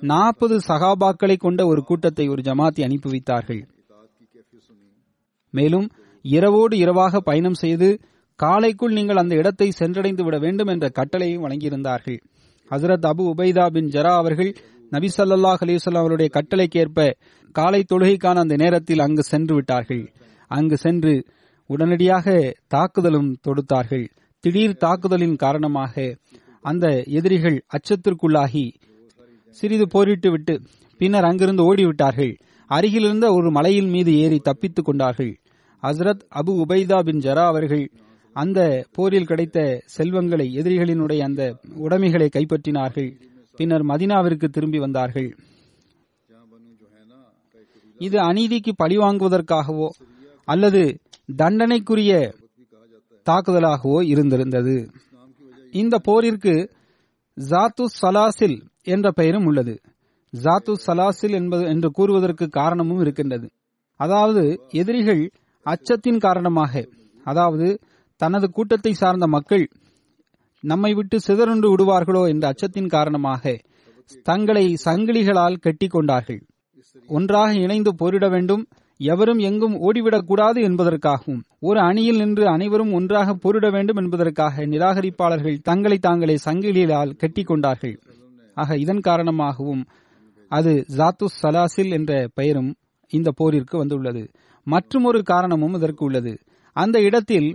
[0.00, 3.62] நாற்பது சகாபாக்களை கொண்ட ஒரு கூட்டத்தை ஒரு ஜமாத்தி அனுப்பி வைத்தார்கள்.
[5.50, 5.90] மேலும்
[6.22, 8.00] இரவோடு இரவாக பயணம் செய்து
[8.36, 12.18] காலைக்குள் நீங்கள் அந்த இடத்தை சென்றடைந்து விட வேண்டும் என்ற கட்டளையும் வழங்கியிருந்தார்கள்.
[12.70, 14.56] ஹசரத் அபு உபைதா பின் ஜரா அவர்கள்
[14.92, 17.12] நபி சல்லாஹ் அலிவல்லாம் அவருடைய கட்டளைக்கேற்ப
[17.52, 20.12] காலை தொழுகைக்கான அந்த நேரத்தில் அங்கு சென்று விட்டார்கள்.
[20.48, 21.24] அங்கு சென்று
[21.66, 24.06] உடனடியாக தாக்குதலும் தொடுத்தார்கள்.
[24.40, 26.16] திடீர் தாக்குதலின் காரணமாக
[26.60, 28.66] அந்த எதிரிகள் அச்சத்திற்குள்ளாகி
[29.50, 30.60] சிறிது போரிட்டு விட்டு
[30.98, 32.38] பின்னர் அங்கிருந்து ஓடிவிட்டார்கள்.
[32.66, 35.40] அருகிலிருந்த ஒரு மலையின் மீது ஏறி தப்பித்துக் கொண்டார்கள்.
[35.82, 37.90] ஹசரத் அபு உபைதா பின் ஜரா அவர்கள்
[38.32, 38.60] அந்த
[38.92, 41.42] போரில் கிடைத்த செல்வங்களை எதிரிகளினுடைய அந்த
[41.76, 43.10] உடைமைகளை கைப்பற்றினார்கள்.
[43.58, 45.30] பின்னர் மதினாவிற்கு திரும்பி வந்தார்கள்.
[48.00, 49.88] இது அநீதிக்கு பழிவாங்குவதற்காகவோ
[50.48, 50.82] அல்லது
[51.36, 52.12] தண்டனைக்குரிய
[53.26, 54.76] தாக்குதலாகவோ இருந்திருந்தது.
[55.74, 56.54] இந்த போரிற்கு
[57.36, 59.74] ஜாத்து சலாசில் என்ற பெயரும் உள்ளது.
[60.32, 63.46] ஜாத்து சலாசில் என்பது என்று கூறுவதற்கு காரணமும் இருக்கின்றது.
[64.00, 65.22] அதாவது எதிரிகள்
[65.66, 66.82] அச்சத்தின் காரணமாக
[67.26, 67.66] அதாவது
[68.20, 69.64] தனது கூட்டத்தை சார்ந்த மக்கள்
[70.62, 73.54] நம்மை விட்டு சிதறுண்டு விடுவார்களோ என்ற அச்சத்தின் காரணமாக
[74.22, 76.40] தங்களை சங்கிலிகளால் கட்டிக் கொண்டார்கள்
[77.08, 78.62] ஒன்றாக இணைந்து போரிட வேண்டும்.
[79.00, 86.36] எவரும் எங்கும் ஓடிவிடக்கூடாது என்பதற்காகவும் ஒரு அணியில் நின்று அனைவரும் ஒன்றாக போரிட வேண்டும் என்பதற்காக நிராகரிப்பாளர்கள் தங்களை தாங்களே
[86.44, 87.96] சங்கிலிகளால் கட்டிக் கொண்டார்கள்
[88.56, 89.82] ஆக இதன் காரணமாகவும்
[90.50, 92.70] அது ஜாத்து சலாசில் என்ற பெயரும்
[93.12, 94.22] இந்த போரிற்கு வந்துள்ளது.
[94.66, 96.32] மற்றும் ஒரு காரணமும் இதற்கு உள்ளது.
[96.76, 97.48] அந்த இடத்தில்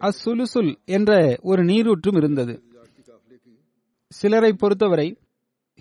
[0.00, 1.10] அசுலுசுல் என்ற
[1.42, 2.54] ஒரு நீரூற்றும் இருந்தது.
[4.12, 5.08] சிலரை பொறுத்தவரை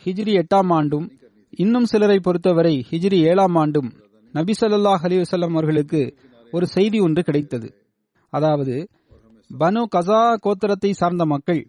[0.04, 1.08] ஹிஜ்ரி எட்டாம் ஆண்டும்
[1.49, 3.89] இன்னும் சிலரை பொறுத்தவரை ஹிஜ்ரி ஏழாம் ஆண்டும்
[4.34, 6.01] நபி சொல்லாஹ் அலிவசல்லம் அவர்களுக்கு
[6.51, 7.67] ஒரு செய்தி ஒன்று கிடைத்தது.
[8.30, 8.75] அதாவது
[9.60, 11.62] பனு கசா கோத்திரத்தை சார்ந்த மக்கள்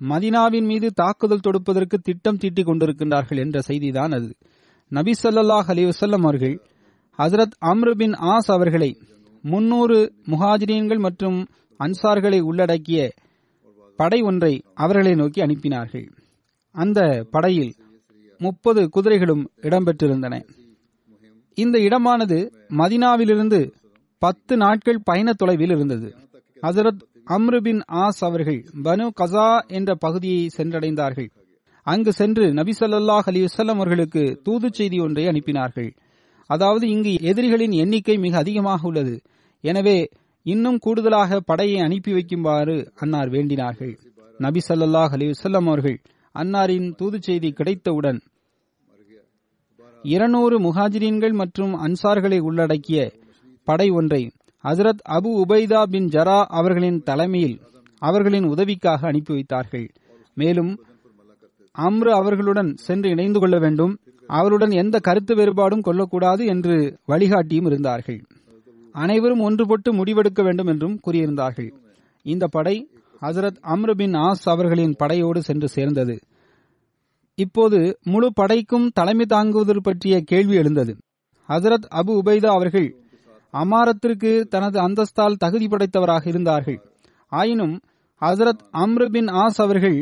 [0.00, 4.30] மதினாவின் மீது தாக்குதல் தொடுப்பதற்கு திட்டம் தீட்டிக் கொண்டிருக்கின்றார்கள் என்ற செய்திதான் அது.
[4.92, 6.56] நபி சொல்லாஹ் அலிவசல்லம் அவர்கள்
[7.18, 8.90] ஹசரத் அம்ரு பின் ஆஸ் அவர்களை
[9.46, 11.46] முன்னூறு முஹாஜிரீன்கள் மற்றும்
[11.78, 13.12] அன்சார்களை உள்ளடக்கிய
[13.96, 16.06] படை ஒன்றை அவர்களை நோக்கி அனுப்பினார்கள்.
[16.70, 17.74] அந்த படையில்
[18.38, 20.34] முப்பது குதிரைகளும் இடம்பெற்றிருந்தன.
[21.54, 23.72] இந்த இடமானது மதினாவிலிருந்து
[24.18, 26.14] பத்து நாட்கள் பயண தொலைவில் இருந்தது.
[26.62, 31.28] ஹசரத் அம்ருபின் ஆஸ் அவர்கள் பனு கசா என்ற பகுதியை சென்றடைந்தார்கள்.
[31.82, 35.96] அங்கு சென்று நபி சொல்லாஹ் அலி வல்லம் அவர்களுக்கு தூது செய்தி ஒன்றை அனுப்பினார்கள்.
[36.46, 39.20] அதாவது இங்கு எதிரிகளின் எண்ணிக்கை மிக அதிகமாக உள்ளது.
[39.64, 39.98] எனவே
[40.46, 43.94] இன்னும் கூடுதலாக படையை அனுப்பி வைக்குமாறு அன்னார் வேண்டினார்கள்.
[44.40, 45.98] நபி சல்லாஹ் அலிவசல்லம் அவர்கள்
[46.34, 48.20] அன்னாரின் தூது செய்தி கிடைத்தவுடன்
[50.04, 52.98] இருநூறு முஹாஜிரீன்கள் மற்றும் அன்சார்களை உள்ளடக்கிய
[53.68, 54.22] படை ஒன்றை
[54.64, 57.56] ஹசரத் அபு உபைதா பின் ஜரா அவர்களின் தலைமையில்
[58.02, 59.86] அவர்களின் உதவிக்காக அனுப்பி வைத்தார்கள்.
[60.36, 60.72] மேலும்
[61.78, 63.94] அம்ரு அவர்களுடன் சென்று இணைந்து கொள்ள வேண்டும்.
[64.28, 66.76] அவருடன் எந்த கருத்து வேறுபாடும் கொள்ளக்கூடாது என்று
[67.08, 68.20] வழிகாட்டியும் இருந்தார்கள்.
[68.94, 71.70] அனைவரும் ஒன்றுபட்டு முடிவெடுக்க வேண்டும் என்றும் கூறியிருந்தார்கள்.
[72.22, 72.76] இந்த படை
[73.22, 76.16] ஹசரத் அம்ருபின் ஆஸ் அவர்களின் படையோடு சென்று சேர்ந்தது.
[77.38, 80.92] இப்போது முழு படைக்கும் தலைமை தாங்குவது பற்றிய கேள்வி எழுந்தது.
[81.48, 82.88] ஹசரத் அபு உபைதா அவர்கள்
[83.54, 86.78] அமாரத்திற்கு தனது அந்தஸ்தால் தகுதி படைத்தவராக இருந்தார்கள்.
[87.32, 87.80] ஆயினும்
[88.20, 89.98] ஹசரத் அம்ரு பின் ஆஸ் அவர்கள்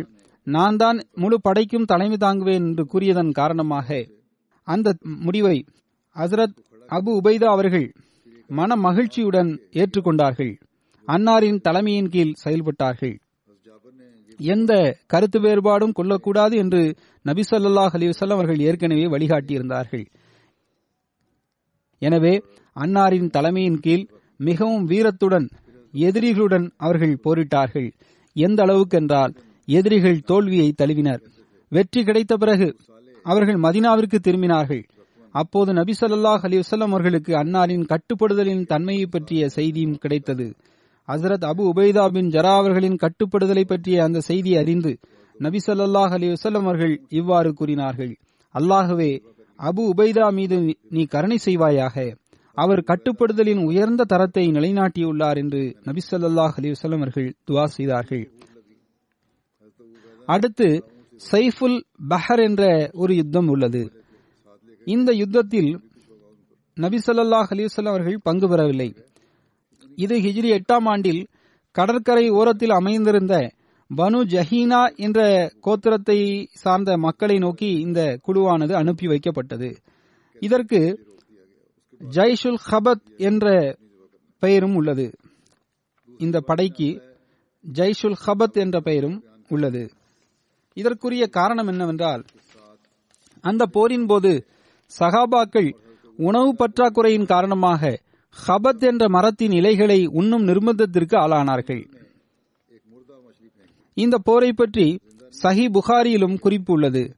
[0.46, 4.06] நான் தான் முழு படைக்கும் தலைமை தாங்குவேன் என்று கூறியதன் காரணமாக
[4.68, 5.64] அந்த முடிவை
[6.16, 6.56] ஹசரத்
[6.90, 7.86] அபு உபைதா அவர்கள்
[8.58, 10.52] மன மகிழ்ச்சியுடன் ஏற்றுக்கொண்டார்கள்.
[11.08, 13.14] அன்னாரின் தலைமையின் கீழ் செயல்பட்டார்கள்.
[14.40, 14.72] எந்த
[15.06, 16.82] கருத்து வேறுபாடும் கொள்ளக்கூடாது என்று
[17.24, 20.04] நபி சொல்லாஹ் அலிவசல்லம் அவர்கள் ஏற்கனவே வழிகாட்டியிருந்தார்கள்.
[22.02, 22.34] எனவே
[22.76, 24.04] அன்னாரின் தலைமையின் கீழ்
[24.40, 25.46] மிகவும் வீரத்துடன்
[25.94, 27.88] எதிரிகளுடன் அவர்கள் போரிட்டார்கள்.
[28.36, 29.32] எந்த அளவுக்கு என்றால்
[29.68, 31.22] எதிரிகள் தோல்வியை தழுவினர்.
[31.72, 32.68] வெற்றி கிடைத்த பிறகு
[33.26, 34.82] அவர்கள் மதினாவிற்கு திரும்பினார்கள்.
[35.32, 40.54] அப்போது நபி சொல்லாஹ் அலிவசல்லம் அவர்களுக்கு அன்னாரின் கட்டுப்படுதலின் தன்மையை பற்றிய செய்தியும் கிடைத்தது.
[41.08, 44.98] ஹசரத் அபு உபைதா பின் ஜரா அவர்களின் கட்டுப்படுதலை பற்றிய அந்த செய்தியை அறிந்து
[45.38, 48.16] நபி சொல்லாஹ் அலி வசல்லம் அவர்கள் இவ்வாறு கூறினார்கள்.
[48.54, 49.22] அல்லாகவே
[49.58, 51.96] அபு உபைதா மீது நீ கருணை செய்வாயாக.
[52.54, 58.24] அவர் கட்டுப்படுதலின் உயர்ந்த தரத்தை நிலைநாட்டியுள்ளார் என்று நபி சொல்லாஹ் அலி வசல்லம் அவர்கள் துவா செய்தார்கள்.
[60.26, 60.68] அடுத்து
[61.32, 64.01] சைஃபுல் பஹர் என்ற ஒரு யுத்தம் உள்ளது.
[64.84, 65.80] இந்த யுத்தத்தில்
[66.74, 68.94] நபி சொல்லாஹ் அவர்கள் பங்கு பெறவில்லை.
[69.96, 71.28] இது ஹிஜ்ரி எட்டாம் ஆண்டில்
[71.70, 73.52] கடற்கரை ஓரத்தில் அமைந்திருந்த
[73.96, 79.76] பனு ஜஹீனா என்ற கோத்திரத்தை சார்ந்த மக்களை நோக்கி இந்த குழுவானது அனுப்பி வைக்கப்பட்டது.
[80.40, 81.06] இதற்கு
[82.10, 83.76] ஜைஷுல் ஹபத் என்ற
[84.38, 85.12] பெயரும் உள்ளது.
[86.18, 87.16] இந்த படைக்கு
[87.72, 89.90] ஜைஷுல் ஹபத் என்ற பெயரும் உள்ளது.
[90.74, 92.24] இதற்குரிய காரணம் என்னவென்றால்
[93.40, 94.46] அந்த போரின் போது
[94.98, 95.74] சகாபாக்கள்
[96.16, 98.00] உணவு பற்றாக்குறையின் காரணமாக
[98.48, 101.82] ஹபத் என்ற மரத்தின் இலைகளை உண்ணும் நிர்பந்தத்திற்கு ஆளானார்கள்.
[103.94, 105.00] இந்த போரை பற்றி
[105.42, 107.16] சஹி புகாரியிலும் குறிப்பு உள்ளது.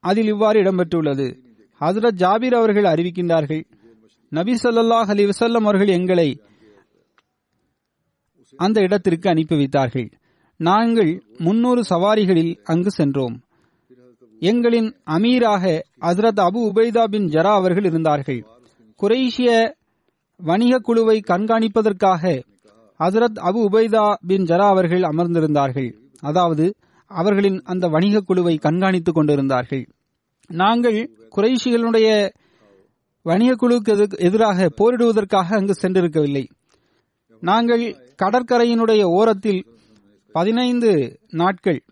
[0.00, 1.38] அதில் இவ்வாறு இடம்பெற்றுள்ளது.
[1.80, 3.64] ஹசரத் ஜாபீர் அவர்கள் அறிவிக்கின்றார்கள்
[4.28, 6.42] நபி சொல்லாஹ் அலி வசல்லம் அவர்கள் எங்களை
[8.56, 10.08] அந்த இடத்திற்கு அனுப்பி வைத்தார்கள்.
[10.56, 13.40] நாங்கள் முன்னூறு சவாரிகளில் அங்கு சென்றோம்.
[14.40, 18.46] எங்களின் அமீராக ஹசரத் அபு உபைதா பின் ஜரா அவர்கள் இருந்தார்கள்.
[19.02, 19.72] குரேஷிய
[20.36, 22.42] வணிக குழுவை கண்காணிப்பதற்காக
[22.98, 25.94] ஹசரத் அபு உபைதா பின் ஜரா அவர்கள் அமர்ந்திருந்தார்கள்.
[26.20, 26.74] அதாவது
[27.06, 29.88] அவர்களின் அந்த வணிக குழுவை கண்காணித்துக் கொண்டிருந்தார்கள்.
[30.46, 32.30] நாங்கள் குறைஷிகளுடைய
[33.22, 36.48] வணிக குழுவுக்கு எதிராக போரிடுவதற்காக அங்கு சென்றிருக்கவில்லை.
[37.40, 39.66] நாங்கள் கடற்கரையினுடைய ஓரத்தில்
[40.32, 41.84] பதினைந்து நாட்கள்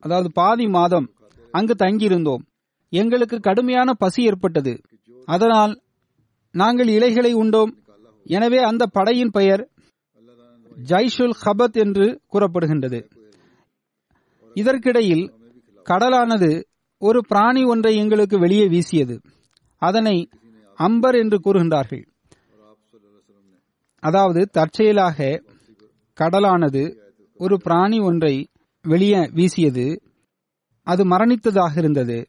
[0.00, 1.13] அதாவது பாதி மாதம்
[1.54, 2.42] அங்கு தங்கியிருந்தோம்.
[2.88, 4.80] எங்களுக்கு கடுமையான பசி ஏற்பட்டது.
[5.24, 5.80] அதனால்
[6.50, 7.72] நாங்கள் இலைகளை உண்டோம்.
[8.24, 9.68] எனவே அந்த படையின் பெயர்
[10.84, 13.00] ஜைஷுல் ஹபத் என்று கூறப்படுகின்றது.
[14.54, 15.32] இதற்கிடையில்
[15.84, 16.64] கடலானது
[16.98, 19.20] ஒரு பிராணி ஒன்றை எங்களுக்கு வெளியே வீசியது.
[19.78, 20.28] அதனை
[20.78, 22.04] அம்பர் என்று கூறுகின்றார்கள்.
[23.98, 25.42] அதாவது தற்செயலாக
[26.20, 26.82] கடலானது
[27.34, 28.34] ஒரு பிராணி ஒன்றை
[28.82, 29.86] வெளியே வீசியது.
[30.84, 32.28] அது மரணித்ததாக இருந்தது.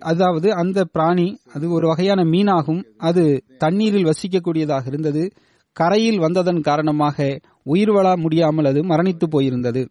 [0.00, 2.82] அதாவது அந்த பிராணி அது ஒரு வகையான மீனாகும்.
[2.96, 5.32] அது தண்ணீரில் வசிக்கக்கூடியதாக இருந்தது.
[5.72, 9.88] கரையில் வந்ததன் காரணமாக உயிர் வாழ முடியாமல் அது மரணித்து போயிருந்தது.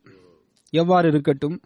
[0.69, 1.60] எவ்வாறு இருக்கட்டும்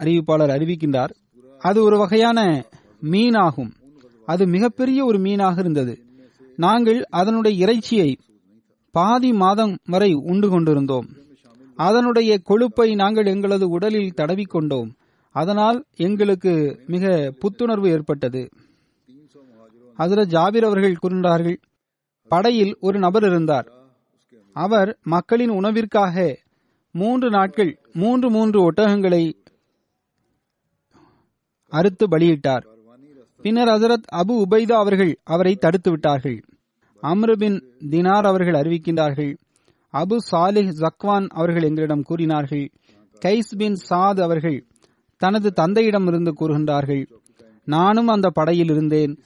[0.00, 1.10] அறிவிப்பாளர் அறிவிக்கின்றார்.
[1.58, 2.66] அது ஒரு வகையான
[3.02, 3.70] மீனாகும்.
[4.28, 5.94] அது மிகப்பெரிய ஒரு மீனாக இருந்தது.
[6.56, 8.18] நாங்கள் அதனுடைய இறைச்சியை
[8.94, 11.08] பாதி மாதம் வரை உண்டு கொண்டிருந்தோம்.
[11.80, 14.90] அதனுடைய கொழுப்பை நாங்கள் எங்களது உடலில் தடவிக்கொண்டோம்.
[15.34, 16.52] அதனால் எங்களுக்கு
[16.86, 17.04] மிக
[17.40, 18.42] புத்துணர்வு ஏற்பட்டது.
[19.98, 21.58] ஹசரத் ஜாபிர் அவர்கள் கூறினார்கள்
[22.30, 23.68] படையில் ஒரு நபர் இருந்தார்.
[24.56, 26.36] அவர் மக்களின் உணவிற்காக
[26.94, 29.22] மூன்று நாட்கள் மூன்று மூன்று ஒட்டகங்களை
[31.72, 32.64] அறுத்து பலியிட்டார்.
[33.42, 36.38] பின்னர் ஹசரத் அபு உபைதா அவர்கள் அவரை தடுத்து விட்டார்கள்.
[37.02, 37.58] அம்ருபின்
[37.90, 39.32] தினார் அவர்கள் அறிவிக்கின்றார்கள்
[39.92, 42.70] அபு சாலிஹ் ஜக்வான் அவர்கள் எங்களிடம் கூறினார்கள்
[43.24, 44.66] கைஸ் பின் சாத் அவர்கள்
[45.16, 47.02] தனது தந்தையிடம் இருந்து கூறுகின்றார்கள்
[47.64, 49.18] நானும் அந்த படையில் இருந்தேன்.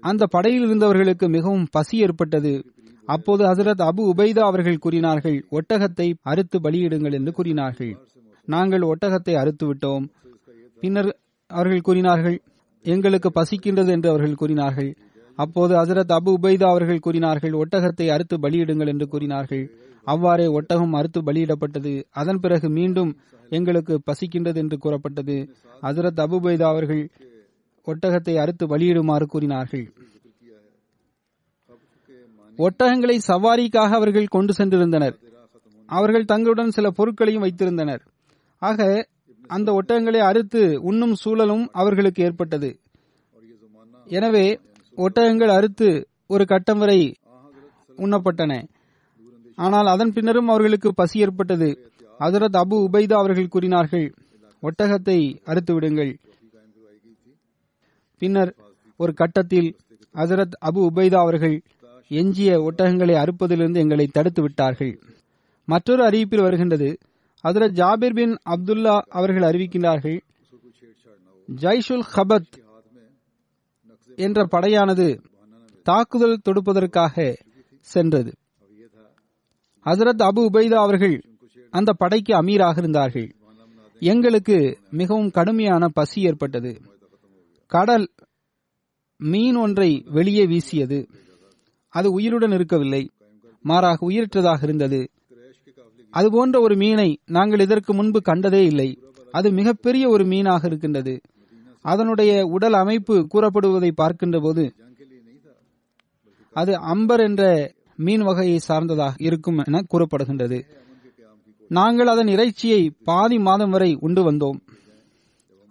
[0.00, 2.64] அந்த படையில் இருந்தவர்களுக்கு மிகவும் பசி ஏற்பட்டது.
[3.06, 7.98] அப்போது ஹசரத் அபு உபைதா அவர்கள் கூறினார்கள் ஒட்டகத்தை அறுத்து பலியிடுங்கள் என்று கூறினார்கள்.
[8.44, 10.08] நாங்கள் ஒட்டகத்தை அறுத்து விட்டோம்.
[10.80, 12.42] பின்னர் அவர்கள் கூறினார்கள்
[12.82, 14.96] எங்களுக்கு பசிக்கின்றது என்று அவர்கள் கூறினார்கள்.
[15.36, 19.70] அப்போது ஹசரத் அபு உபைதா அவர்கள் கூறினார்கள் ஒட்டகத்தை அறுத்து பலியிடுங்கள் என்று கூறினார்கள்.
[20.04, 22.02] அவ்வாறே ஒட்டகம் அறுத்து பலியிடப்பட்டது.
[22.10, 23.16] அதன் பிறகு மீண்டும்
[23.50, 25.36] எங்களுக்கு பசிக்கின்றது என்று கூறப்பட்டது.
[25.82, 27.10] ஹசரத் அபுபைதா அவர்கள்
[27.86, 29.92] ஒட்டகத்தை அறுத்து பலியிடுமாறு கூறினார்கள்.
[32.58, 35.14] ஒட்டகங்களை சவாரிக்காக அவர்கள் கொண்டு சென்றிருந்தனர்.
[35.86, 38.02] அவர்கள் தங்களுடன் சில பொருட்களையும் வைத்திருந்தனர்.
[38.58, 39.08] ஆக
[39.46, 42.78] அந்த ஒட்டகங்களை அறுத்து உண்ணும் சூழலும் அவர்களுக்கு ஏற்பட்டது.
[44.06, 44.60] எனவே
[44.96, 47.16] ஒட்டகங்கள் அறுத்து ஒரு கட்டம் வரை
[47.96, 48.68] உண்ணப்பட்டன.
[49.54, 51.68] ஆனால் அதன் பின்னரும் அவர்களுக்கு பசி ஏற்பட்டது.
[52.20, 54.14] அதரத் அபு உபைதா அவர்கள் கூறினார்கள்
[54.62, 56.18] ஒட்டகத்தை அறுத்து விடுங்கள்.
[58.18, 58.54] பின்னர்
[58.96, 59.76] ஒரு கட்டத்தில்
[60.14, 61.62] ஹசரத் அபு உபைதா அவர்கள்
[62.08, 65.00] எஞ்சிய ஒட்டகங்களை அறுப்பதிலிருந்து எங்களை தடுத்து விட்டார்கள்.
[65.64, 66.98] மற்றொரு அறிவிப்பில் வருகின்றது
[67.44, 70.18] ஹசரத் ஜாபிர் பின் அப்துல்லா அவர்கள் அறிவிக்கின்றார்கள்
[71.48, 72.61] ஜைஷுல் ஹபத்
[74.16, 75.22] என்ற படையானது
[75.82, 77.36] தாக்குதல் தொடுப்பதற்காக
[77.80, 78.32] சென்றது.
[79.84, 81.20] ஹசரத் அபு உபைதா அவர்கள்
[81.70, 83.34] அந்த படைக்கு அமீராக இருந்தார்கள்.
[83.98, 86.80] எங்களுக்கு மிகவும் கடுமையான பசி ஏற்பட்டது.
[87.66, 88.10] கடல்
[89.16, 91.08] மீன் ஒன்றை வெளியே வீசியது.
[91.88, 93.10] அது உயிருடன் இருக்கவில்லை.
[93.60, 95.10] மாறாக உயிரற்றதாக இருந்தது.
[96.10, 98.98] அது போன்ற ஒரு மீனை நாங்கள் இதற்கு முன்பு கண்டதே இல்லை.
[99.30, 101.20] அது மிகப்பெரிய ஒரு மீனாக இருக்கின்றது.
[101.84, 104.64] அதனுடைய உடல் அமைப்பு கூறப்படுவதை பார்க்கின்ற போது
[106.56, 110.58] அது அம்பர் என்ற மீன் வகையை சார்ந்ததாக இருக்கும் என கூறப்படுகின்றது.
[111.70, 114.58] நாங்கள் அதன் இறைச்சியை பாதி மாதம் வரை உண்டு வந்தோம்.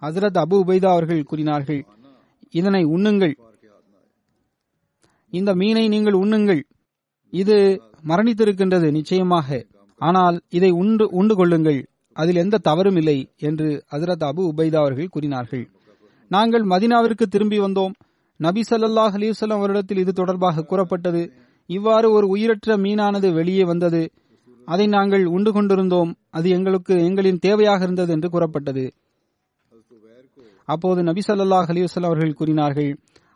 [0.01, 1.85] ஹசரத் அபு உபைதா அவர்கள் கூறினார்கள்
[2.49, 3.33] இதனை உண்ணுங்கள்.
[5.29, 6.61] இந்த மீனை நீங்கள் உண்ணுங்கள்.
[7.33, 9.65] இது மரணித்திருக்கின்றது நிச்சயமாக.
[10.01, 11.79] ஆனால் இதை உண்டு உண்டு கொள்ளுங்கள்
[12.15, 15.65] அதில் எந்த தவறும் இல்லை என்று ஹசரத் அபு உபைதா அவர்கள் கூறினார்கள்.
[16.31, 17.93] நாங்கள் மதினாவிற்கு திரும்பி வந்தோம்.
[18.39, 21.21] நபி சல்லாஹ் அலிவசல்லாம் அவரிடத்தில் இது தொடர்பாக கூறப்பட்டது.
[21.69, 24.01] இவ்வாறு ஒரு உயிரற்ற மீனானது வெளியே வந்தது.
[24.67, 26.11] அதை நாங்கள் உண்டு கொண்டிருந்தோம்.
[26.37, 28.85] அது எங்களுக்கு எங்களின் தேவையாக இருந்தது என்று கூறப்பட்டது.
[30.67, 32.91] அப்போது நபி சல்லாஹ் அலிவசல்லாம் அவர்கள் கூறினார்கள்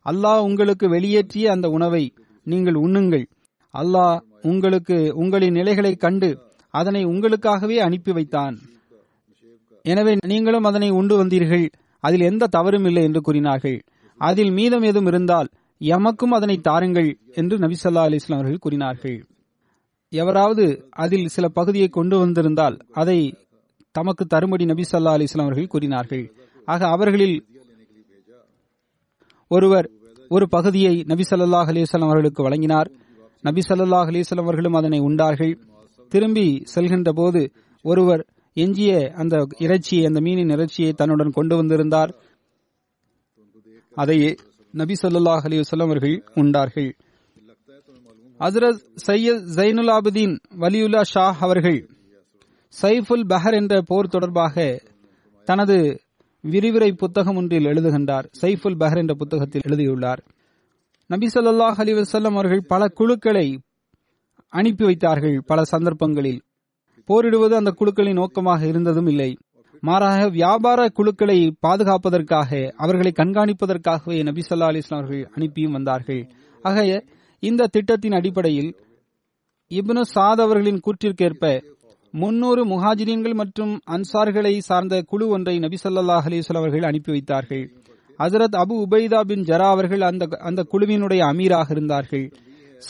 [0.05, 2.03] அல்லாஹ் உங்களுக்கு வெளியேற்றிய அந்த உணவை
[2.47, 3.25] நீங்கள் உண்ணுங்கள்.
[3.73, 4.17] அல்லாஹ்
[4.51, 6.29] உங்களுக்கு உங்களின் நிலைகளை கண்டு
[6.73, 8.55] அதனை உங்களுக்காகவே அனுப்பி வைத்தான்.
[9.85, 11.65] எனவே நீங்களும் அதனை உண்டு வந்தீர்கள்.
[12.05, 13.77] அதில் எந்த தவறும் இல்லை என்று கூறினார்கள்.
[14.21, 15.49] அதில் மீதம் ஏதும் இருந்தால்
[15.81, 19.17] எமக்கும் அதனை தாருங்கள் என்று நபி சொல்லா அலிஸ்லாம் அவர்கள் கூறினார்கள்.
[20.13, 20.65] எவராவது
[21.03, 23.19] அதில் சில பகுதியை கொண்டு வந்திருந்தால் அதை
[23.95, 26.25] தமக்கு தரும்படி நபி சொல்லா அலிஸ்லாம் அவர்கள் கூறினார்கள்.
[26.67, 27.37] ஆக அவர்களில்
[29.51, 29.87] ஒருவர்
[30.31, 32.89] ஒரு பகுதியை நபி சல்லாஹ் அலிஸ்லாம் அவர்களுக்கு வழங்கினார்.
[33.43, 35.53] நபி சல்லாஹ் அலிஸ்லாம் அவர்களும் அதனை உண்டார்கள்.
[36.11, 37.41] திரும்பி செல்கின்ற போது
[37.85, 38.23] ஒருவர்
[38.57, 42.15] எஞ்சிய அந்த இறைச்சியை அந்த மீனின் இறைச்சியை தன்னுடன் கொண்டு வந்திருந்தார்.
[43.95, 44.35] அதையே
[44.71, 46.95] நபி சொல்லாஹ் அலி வல்லம் அவர்கள் உண்டார்கள்.
[48.39, 51.89] ஹசரத் சையத் ஜைனுல் ஆபுதீன் வலியுல்லா ஷா அவர்கள்
[52.81, 54.81] சைஃபுல் பஹர் என்ற போர் தொடர்பாக
[55.43, 56.01] தனது
[56.41, 58.25] விரிவுரை புத்தகம் ஒன்றில் எழுதுகின்றார்.
[58.41, 60.23] சைஃபுல் பஹர் என்ற புத்தகத்தில் எழுதியுள்ளார்.
[61.07, 63.59] நபி சொல்லாஹ் அலி வசல்லம் அவர்கள் பல குழுக்களை
[64.49, 66.44] அனுப்பி வைத்தார்கள் பல சந்தர்ப்பங்களில்.
[67.07, 69.37] போரிடுவது அந்த குழுக்களின் நோக்கமாக இருந்ததும் இல்லை.
[69.81, 71.37] மாறாக வியாபார குழுக்களை
[71.67, 76.21] பாதுகாப்பதற்காக அவர்களை கண்காணிப்பதற்காகவே நபி சொல்லா அலிஸ்லாம் அவர்கள் அனுப்பியும் வந்தார்கள்.
[76.61, 77.03] ஆக
[77.39, 78.71] இந்த திட்டத்தின் அடிப்படையில்
[79.71, 81.61] இப்னு சாத் அவர்களின் கூற்றிற்கேற்ப
[82.11, 87.63] முன்னூறு முஹாஜிரீன்கள் மற்றும் அன்சார்களை சார்ந்த குழு ஒன்றை நபி சொல்லாஹ் அலிஸ்லாம் அவர்கள் அனுப்பி வைத்தார்கள்.
[88.19, 92.31] ஹசரத் அபு உபைதா பின் ஜரா அவர்கள் அந்த அந்த குழுவினுடைய அமீராக இருந்தார்கள்.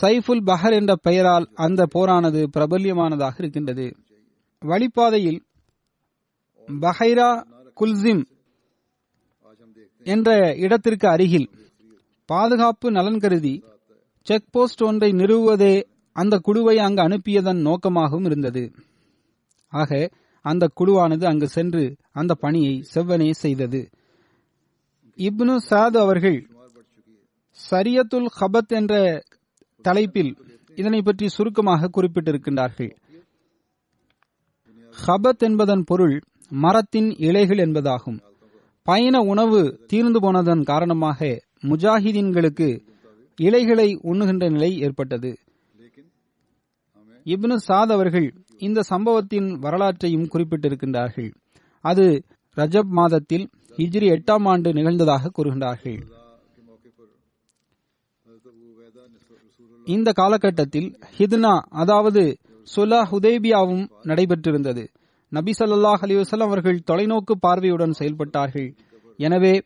[0.02, 3.96] சைஃபுல் பஹர் என்ற பெயரால் அந்த போரானது பிரபல்யமானதாக இருக்கின்றது.
[4.70, 5.40] வழிப்பாதையில்
[6.68, 7.30] பஹைரா
[7.80, 8.24] குல்சிம்
[10.06, 11.48] என்ற இடத்திற்கு அருகில்
[12.30, 13.56] பாதுகாப்பு நலன் கருதி
[14.28, 15.76] செக் போஸ்ட் ஒன்றை நிறுவுவதே
[16.16, 18.64] அந்த குழுவை அங்கு அனுப்பியதன் நோக்கமாகவும் இருந்தது.
[19.74, 20.10] ஆக
[20.46, 23.82] அந்த குழுவானது அங்கு சென்று அந்த பணியை செவ்வனே செய்தது.
[25.18, 26.40] இப்னு சாத் அவர்கள்
[27.60, 28.94] சரியத்துல் ஹபத் என்ற
[29.86, 30.32] தலைப்பில்
[30.78, 32.92] இதனை பற்றி சுருக்கமாக குறிப்பிட்டிருக்கின்றார்கள்.
[35.04, 38.18] ஹபத் என்பதன் பொருள் மரத்தின் இலைகள் என்பதாகும்.
[38.84, 42.68] பயண உணவு தீர்ந்து போனதன் காரணமாக முஜாஹிதீன்களுக்கு
[43.38, 45.32] இலைகளை உண்ணுகின்ற நிலை ஏற்பட்டது.
[47.26, 48.28] இப்னு சாத் அவர்கள்
[48.58, 51.30] இந்த சம்பவத்தின் வரலாற்றையும் குறிப்பிட்டிருக்கின்றார்கள்.
[51.82, 52.24] அது
[52.58, 55.98] ரஜப் மாதத்தில் ஹிஜ்ரி எட்டாம் ஆண்டு நிகழ்ந்ததாக கூறுகின்றார்கள்.
[59.86, 62.38] இந்த காலகட்டத்தில் ஹித்னா அதாவது
[62.76, 64.88] சுலா ஹுதேபியாவும் நடைபெற்றிருந்தது.
[65.30, 68.76] நபி சல்லாஹ் அலி அவர்கள் தொலைநோக்கு பார்வையுடன் செயல்பட்டார்கள்.
[69.18, 69.62] எனவே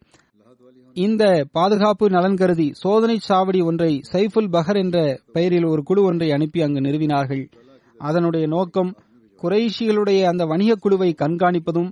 [0.93, 6.61] இந்த பாதுகாப்பு நலன் கருதி சோதனை சாவடி ஒன்றை சைஃபுல் பஹர் என்ற பெயரில் ஒரு குழு ஒன்றை அனுப்பி
[6.61, 7.51] அங்கு நிறுவினார்கள்.
[7.97, 8.95] அதனுடைய நோக்கம்
[9.41, 11.91] குறைஷிகளுடைய அந்த வணிகக் குழுவை கண்காணிப்பதும்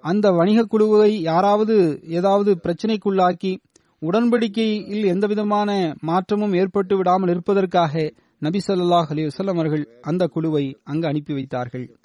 [0.00, 3.56] அந்த வணிகக் குழுவை யாராவது ஏதாவது பிரச்சினைக்குள்ளாக்கி
[4.00, 11.32] உடன்படிக்கையில் எந்தவிதமான மாற்றமும் ஏற்பட்டு விடாமல் இருப்பதற்காக நபி சொல்லாஹ் அலி வல்லம் அவர்கள் அந்த குழுவை அங்கு அனுப்பி
[11.34, 11.96] வைத்தார்கள்.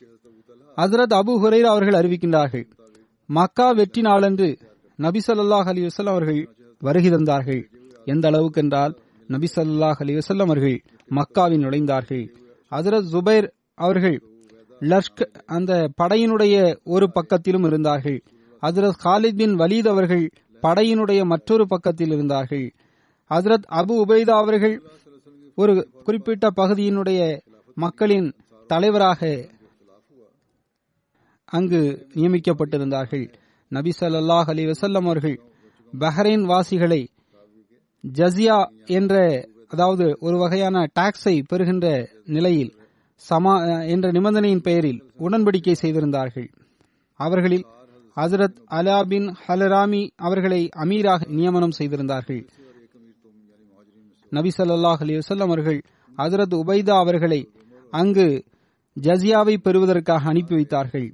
[0.77, 2.65] ஹசரத் அபு ஹுரைரா அவர்கள் அறிவிக்கின்றார்கள்
[3.25, 4.57] மக்கா வெற்றி நாளன்று
[4.95, 7.63] நபி சொல்லாஹ் அலி வல்லம் அவர்கள் வருகை தந்தார்கள்.
[8.05, 12.25] எந்த அளவுக்கு என்றால் நபி சொல்லாஹ் அலி வல்லம் அவர்கள் மக்காவில் நுழைந்தார்கள்.
[12.71, 14.23] ஹசரத் ஜுபைர் அவர்கள்
[14.79, 18.23] லஷ்க் அந்த படையினுடைய ஒரு பக்கத்திலும் இருந்தார்கள்.
[18.61, 20.29] ஹசரத் ஹாலித் பின் வலீத் அவர்கள்
[20.61, 22.73] படையினுடைய மற்றொரு பக்கத்தில் இருந்தார்கள்.
[23.29, 24.75] ஹசரத் அபு உபைதா அவர்கள்
[25.61, 25.73] ஒரு
[26.05, 27.21] குறிப்பிட்ட பகுதியினுடைய
[27.77, 28.27] மக்களின்
[28.69, 29.21] தலைவராக
[31.57, 31.81] அங்கு
[32.15, 33.25] நியமிக்கப்பட்டிருந்தார்கள்.
[33.71, 35.37] நபி சல்லாஹ் அலி வசல்லம் அவர்கள்
[35.93, 37.01] பஹ்ரைன் வாசிகளை
[38.03, 38.57] ஜசியா
[38.97, 39.15] என்ற
[39.73, 41.87] அதாவது ஒரு வகையான டாக்ஸை பெறுகின்ற
[42.35, 42.71] நிலையில்
[43.29, 43.53] சமா
[43.93, 46.47] என்ற நிபந்தனையின் பெயரில் உடன்படிக்கை செய்திருந்தார்கள்.
[47.19, 47.65] அவர்களில்
[48.17, 52.41] ஹசரத் அலா பின் ஹலராமி அவர்களை அமீராக நியமனம் செய்திருந்தார்கள்.
[54.31, 55.79] நபி ஸல்லல்லாஹு அலைஹி அவர்கள்
[56.17, 57.41] ஹசரத் உபைதா அவர்களை
[57.93, 58.27] அங்கு
[58.97, 61.07] ஜசியாவை பெறுவதற்காக அனுப்பி வைத்தார்கள்.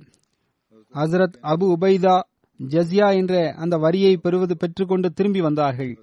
[0.94, 2.16] ஹசரத் அபு உபைதா
[2.60, 5.94] ஜஸியா என்ற அந்த வரியை பெறுவது பெற்றுக்கொண்டு திரும்பி வந்தார்கள்.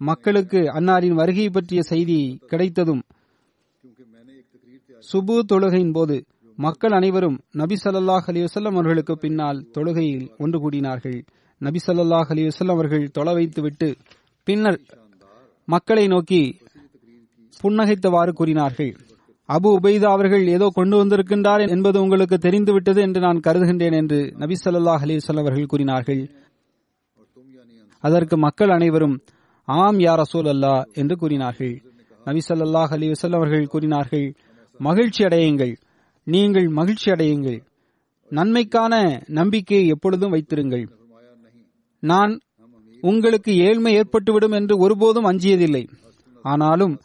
[0.00, 3.02] மக்களுக்கு அன்னாரின் வருகை பற்றிய செய்தி கிடைத்ததும்
[5.04, 6.16] சுபு தொழுகையின் போது
[6.58, 11.18] மக்கள் அனைவரும் நபி சல்லாஹ் அலிவசல்லம் அவர்களுக்கு பின்னால் தொழுகையில் ஒன்று கூடினார்கள்.
[11.60, 13.88] நபி சல்லாஹ் அலிவசல்லம் அவர்கள் தொலை வைத்துவிட்டு
[14.46, 14.78] பின்னர்
[15.72, 16.42] மக்களை நோக்கி
[17.60, 18.92] புன்னகைத்தவாறு கூறினார்கள்.
[19.48, 25.04] அபு உபைதா அவர்கள் ஏதோ கொண்டு வந்திருக்கின்றார் என்பது உங்களுக்கு தெரிந்துவிட்டது என்று நான் கருதுகின்றேன் என்று நபி ஸல்லல்லாஹு
[25.06, 26.22] அலைஹி அவர்கள் கூறினார்கள்.
[28.04, 29.16] அதற்கு மக்கள் அனைவரும்
[29.68, 31.74] ஆம் யார் அசூல் அல்லா என்று கூறினார்கள்.
[32.26, 34.26] நபி சல்லாஹ் அலி வசல் அவர்கள் கூறினார்கள்
[34.80, 35.74] மகிழ்ச்சி அடையுங்கள்.
[36.26, 37.58] நீங்கள் மகிழ்ச்சி அடையுங்கள்.
[38.30, 38.94] நன்மைக்கான
[39.38, 40.84] நம்பிக்கையை எப்பொழுதும் வைத்திருங்கள்.
[42.02, 42.32] நான்
[43.00, 45.88] உங்களுக்கு ஏழ்மை ஏற்பட்டுவிடும் என்று ஒருபோதும் அஞ்சியதில்லை.
[46.42, 47.00] ஆனாலும்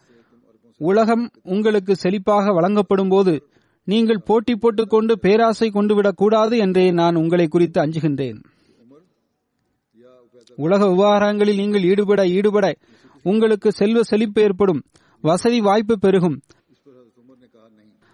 [0.78, 3.48] உலகம் உங்களுக்கு செழிப்பாக வழங்கப்படும் போது
[3.84, 8.44] நீங்கள் போட்டி போட்டுக்கொண்டு பேராசை கொண்டுவிடக் கூடாது என்றே நான் உங்களை குறித்து அஞ்சுகின்றேன்.
[10.56, 12.76] உலக விவகாரங்களில் நீங்கள் ஈடுபட ஈடுபட
[13.24, 14.84] உங்களுக்கு செல்வ செழிப்பு ஏற்படும்
[15.22, 16.42] வசதி வாய்ப்பு பெருகும்.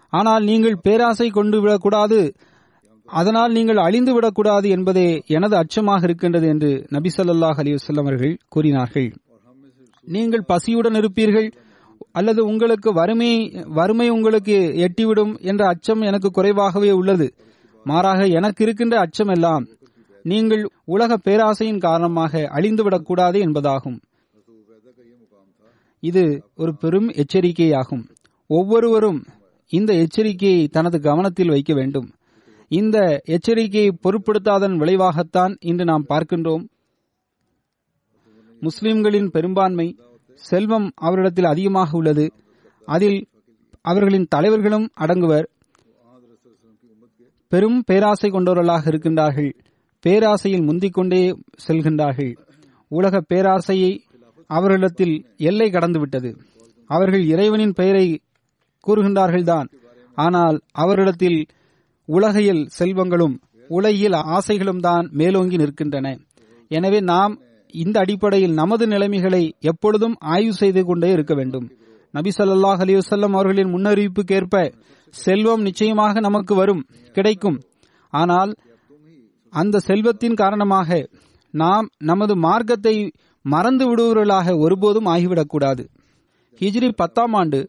[0.08, 2.34] ஆனால் நீங்கள் பேராசை கொண்டு விடக்கூடாது
[3.18, 9.08] அதனால் நீங்கள் அழிந்து விடக்கூடாது என்பதே எனது அச்சமாக இருக்கின்றது என்று நபி ஸல்லல்லாஹு அலைஹி அவர்கள் கூறினார்கள்.
[10.06, 11.48] நீங்கள் பசியுடன் இருப்பீர்கள்
[12.18, 13.30] அல்லது உங்களுக்கு வறுமை
[13.78, 14.56] வறுமை உங்களுக்கு
[14.86, 17.26] எட்டிவிடும் என்ற அச்சம் எனக்கு குறைவாகவே உள்ளது.
[17.86, 19.66] மாறாக எனக்கு இருக்கின்ற அச்சம் எல்லாம்
[20.24, 23.98] நீங்கள் உலக பேராசையின் காரணமாக அழிந்துவிடக்கூடாது என்பதாகும்.
[26.02, 26.24] இது
[26.62, 28.04] ஒரு பெரும் எச்சரிக்கையாகும்.
[28.50, 29.20] ஒவ்வொருவரும்
[29.72, 32.08] இந்த எச்சரிக்கையை தனது கவனத்தில் வைக்க வேண்டும்.
[32.78, 36.64] இந்த எச்சரிக்கையை பொருட்படுத்தாதன் விளைவாகத்தான் இன்று நாம் பார்க்கின்றோம்.
[38.60, 39.98] முஸ்லிம்களின் பெரும்பான்மை
[40.34, 42.32] செல்வம் அவரிடத்தில் அதிகமாக உள்ளது.
[42.86, 43.18] அதில்
[43.80, 45.46] அவர்களின் தலைவர்களும் அடங்குவர்.
[47.48, 49.52] பெரும் பேராசை கொண்டவர்களாக இருக்கின்றார்கள்.
[50.06, 51.22] பேராசையில் முந்திக்கொண்டே
[51.68, 52.32] செல்கின்றார்கள்.
[52.88, 53.92] உலக பேராசையை
[54.46, 56.30] அவர்களிடத்தில் எல்லை கடந்துவிட்டது.
[56.86, 58.20] அவர்கள் இறைவனின் பெயரை
[58.86, 59.68] கூறுகின்றார்கள்தான்.
[60.14, 61.46] ஆனால் அவரிடத்தில்
[62.08, 63.34] உலகையில் செல்வங்களும்
[63.70, 66.06] உலகில் ஆசைகளும் தான் மேலோங்கி நிற்கின்றன.
[66.70, 67.34] எனவே நாம்
[67.74, 71.66] இந்த அடிப்படையில் நமது நிலைமைகளை எப்பொழுதும் ஆய்வு செய்து கொண்டே இருக்க வேண்டும்.
[72.14, 74.56] நபி சொல்லாஹ் அலிவசல்லம் அவர்களின் முன்னறிவிப்புக்கேற்ப
[75.14, 76.82] செல்வம் நிச்சயமாக நமக்கு வரும்
[77.16, 77.58] கிடைக்கும்.
[78.12, 78.52] ஆனால்
[79.52, 81.00] அந்த செல்வத்தின் காரணமாக
[81.54, 82.94] நாம் நமது மார்க்கத்தை
[83.44, 85.82] மறந்து விடுவர்களாக ஒருபோதும் ஆகிவிடக்கூடாது.
[86.60, 87.60] ஹிஜ்ரி பத்தாம் ஆண்டு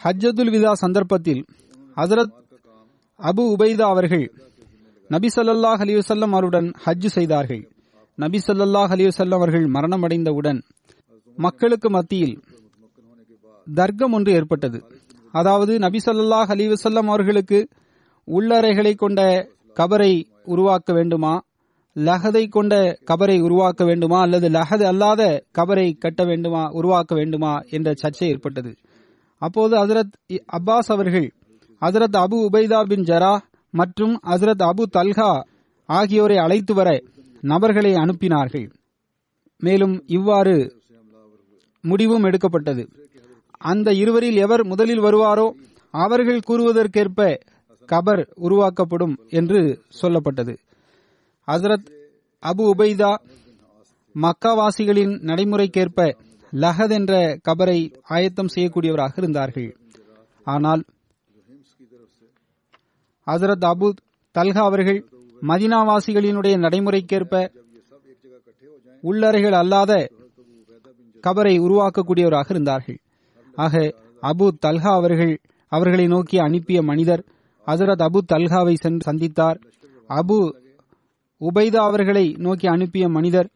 [0.00, 1.42] ஹஜ்ஜதுல் விதா சந்தர்ப்பத்தில்
[1.96, 2.36] ஹசரத்
[3.22, 4.32] அபு உபைதா அவர்கள்
[5.08, 7.70] நபி ஸல்லல்லாஹு அலிவசல்லம் அவருடன் ஹஜ்ஜு செய்தார்கள்.
[8.14, 10.62] நபி ஸல்லல்லாஹு அலிவசல்லம் அவர்கள் மரணமடைந்தவுடன்
[11.38, 12.42] மக்களுக்கு மத்தியில்
[13.74, 14.84] தர்க்கம் ஒன்று ஏற்பட்டது.
[15.30, 17.68] அதாவது நபி ஸல்லல்லாஹு அலிவசல்லம் அவர்களுக்கு
[18.24, 21.42] உள்ளறைகளை கொண்ட கபரை உருவாக்க வேண்டுமா?
[21.96, 24.20] லஹதை கொண்ட கபரை உருவாக்க வேண்டுமா?
[24.20, 26.70] அல்லது லஹது அல்லாத கபரை கட்ட வேண்டுமா?
[26.70, 27.60] உருவாக்க வேண்டுமா?
[27.70, 28.76] என்ற சர்ச்சை ஏற்பட்டது.
[29.38, 31.32] அப்போது ஹசரத் அப்பாஸ் அவர்கள்
[31.82, 33.32] ஹசரத் அபு உபைதா பின் ஜரா
[33.70, 35.30] மற்றும் ஹசரத் அபு தல்ஹா
[35.88, 36.88] ஆகியோரை அழைத்து வர
[37.40, 38.66] நபர்களை அனுப்பினார்கள்.
[39.58, 40.54] மேலும் இவ்வாறு
[41.84, 42.88] முடிவும் எடுக்கப்பட்டது.
[43.70, 45.46] அந்த இருவரில் எவர் முதலில் வருவாரோ
[45.94, 47.20] அவர்கள் கூறுவதற்கேற்ப
[47.88, 49.60] கபர் உருவாக்கப்படும் என்று
[50.02, 50.54] சொல்லப்பட்டது.
[51.48, 51.88] ஹசரத்
[52.42, 53.12] அபு உபைதா
[54.14, 56.00] மக்காவாசிகளின் நடைமுறைக்கேற்ப
[56.52, 57.12] லஹத் என்ற
[57.48, 59.70] கபரை ஆயத்தம் செய்யக்கூடியவராக இருந்தார்கள்.
[60.46, 60.82] ஆனால்
[63.26, 63.88] ஹசரத் அபு
[64.34, 65.00] தல்ஹா அவர்கள்
[65.42, 67.34] மதினாவாசிகளினுடைய நடைமுறைக்கேற்ப
[69.00, 69.92] உள்ளறைகள் அல்லாத
[71.24, 72.98] கபரை உருவாக்கக்கூடியவராக இருந்தார்கள்.
[73.54, 73.74] ஆக
[74.22, 75.34] அபு தல்ஹா அவர்கள்
[75.72, 77.22] அவர்களை நோக்கி அனுப்பிய மனிதர்
[77.66, 79.58] ஹசரத் அபு தல்ஹாவை சென்று சந்தித்தார்.
[80.10, 80.38] அபு
[81.40, 83.48] உபைதா அவர்களை நோக்கி அனுப்பிய மனிதர்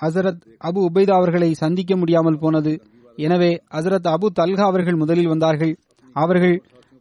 [0.00, 2.72] ஹசரத் அபு உபைதா அவர்களை சந்திக்க முடியாமல் போனது.
[3.16, 5.74] எனவே ஹசரத் அபு தல்ஹா அவர்கள் முதலில் வந்தார்கள்.
[6.16, 6.56] அவர்கள்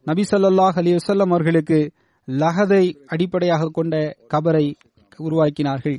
[0.10, 1.80] நபி ஸல்லல்லாஹு அலி வஸல்லம் அவர்களுக்கு
[2.28, 2.84] லஹதை
[3.14, 3.96] அடிப்படையாக கொண்ட
[4.34, 4.66] கபரை
[5.28, 5.98] உருவாக்கினார்கள்.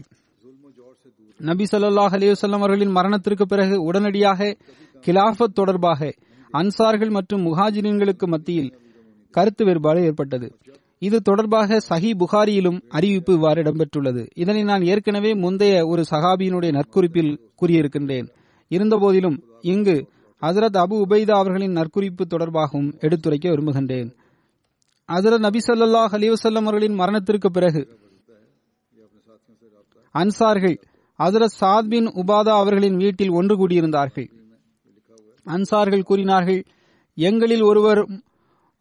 [1.40, 4.50] நபி ஸல்லல்லாஹு அலி வஸல்லம் அவர்களின் மரணத்திற்கு பிறகு உடனடியாக
[5.04, 6.10] கிலாஃபத் தொடர்பாக
[6.54, 8.70] அன்சார்கள் மற்றும் முஹாஜிரின்களுக்கு மத்தியில்
[9.34, 10.48] கருத்து வேறுபாடு ஏற்பட்டது.
[10.98, 14.22] இது தொடர்பாக சஹி புகாரியிலும் அறிவிப்பு இவ்வாறு இடம்பெற்றுள்ளது.
[14.34, 18.26] இதனை நான் ஏற்கனவே முந்தைய ஒரு சஹாபியினுடைய நற்குறிப்பில் கூறியிருக்கின்றேன்.
[18.70, 19.38] இருந்தபோதிலும்
[19.72, 19.96] இங்கு
[20.40, 24.10] ஹசரத் அபு உபைதா அவர்களின் நற்குறிப்பு தொடர்பாகவும் எடுத்துரைக்க விரும்புகின்றேன்.
[25.08, 27.82] ஹசரத் நபி சொல்லாஹ் அலிவசல்லம் அவர்களின் மரணத்திற்கு பிறகு
[30.14, 30.76] அன்சார்கள்
[31.18, 34.28] ஹசரத் சாத் பின் உபாதா அவர்களின் வீட்டில் ஒன்று கூடியிருந்தார்கள்.
[35.46, 36.64] அன்சார்கள் கூறினார்கள்
[37.14, 38.00] எங்களில் ஒருவர்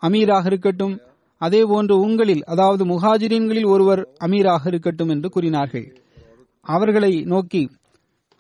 [0.03, 0.99] அமீராக இருக்கட்டும்
[1.38, 5.88] அதே போன்று உங்களில் அதாவது முஹாஜிரீன்களில் ஒருவர் அமீராக இருக்கட்டும் என்று கூறினார்கள்.
[6.62, 7.70] அவர்களை நோக்கி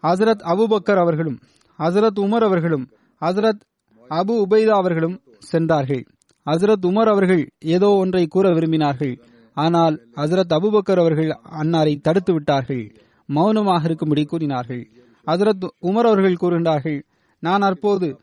[0.03, 1.37] ஹசரத் அபுபக்கர் அவர்களும்
[1.79, 2.87] ஹசரத் உமர் அவர்களும்
[3.21, 3.61] ஹசரத்
[4.09, 6.03] அபு உபைதா அவர்களும் சென்றார்கள்.
[6.45, 9.21] ஹசரத் உமர் அவர்கள் ஏதோ ஒன்றை கூற விரும்பினார்கள்.
[9.53, 11.29] ஆனால் ஹசரத் அபுபக்கர் அவர்கள்
[11.61, 12.95] அன்னாரை தடுத்து விட்டார்கள்.
[13.25, 14.89] மௌனமாக இருக்கும்படி கூறினார்கள்.
[15.25, 17.03] ஹசரத் உமர் அவர்கள் கூறுகின்றார்கள்
[17.39, 18.19] நான் அப்போது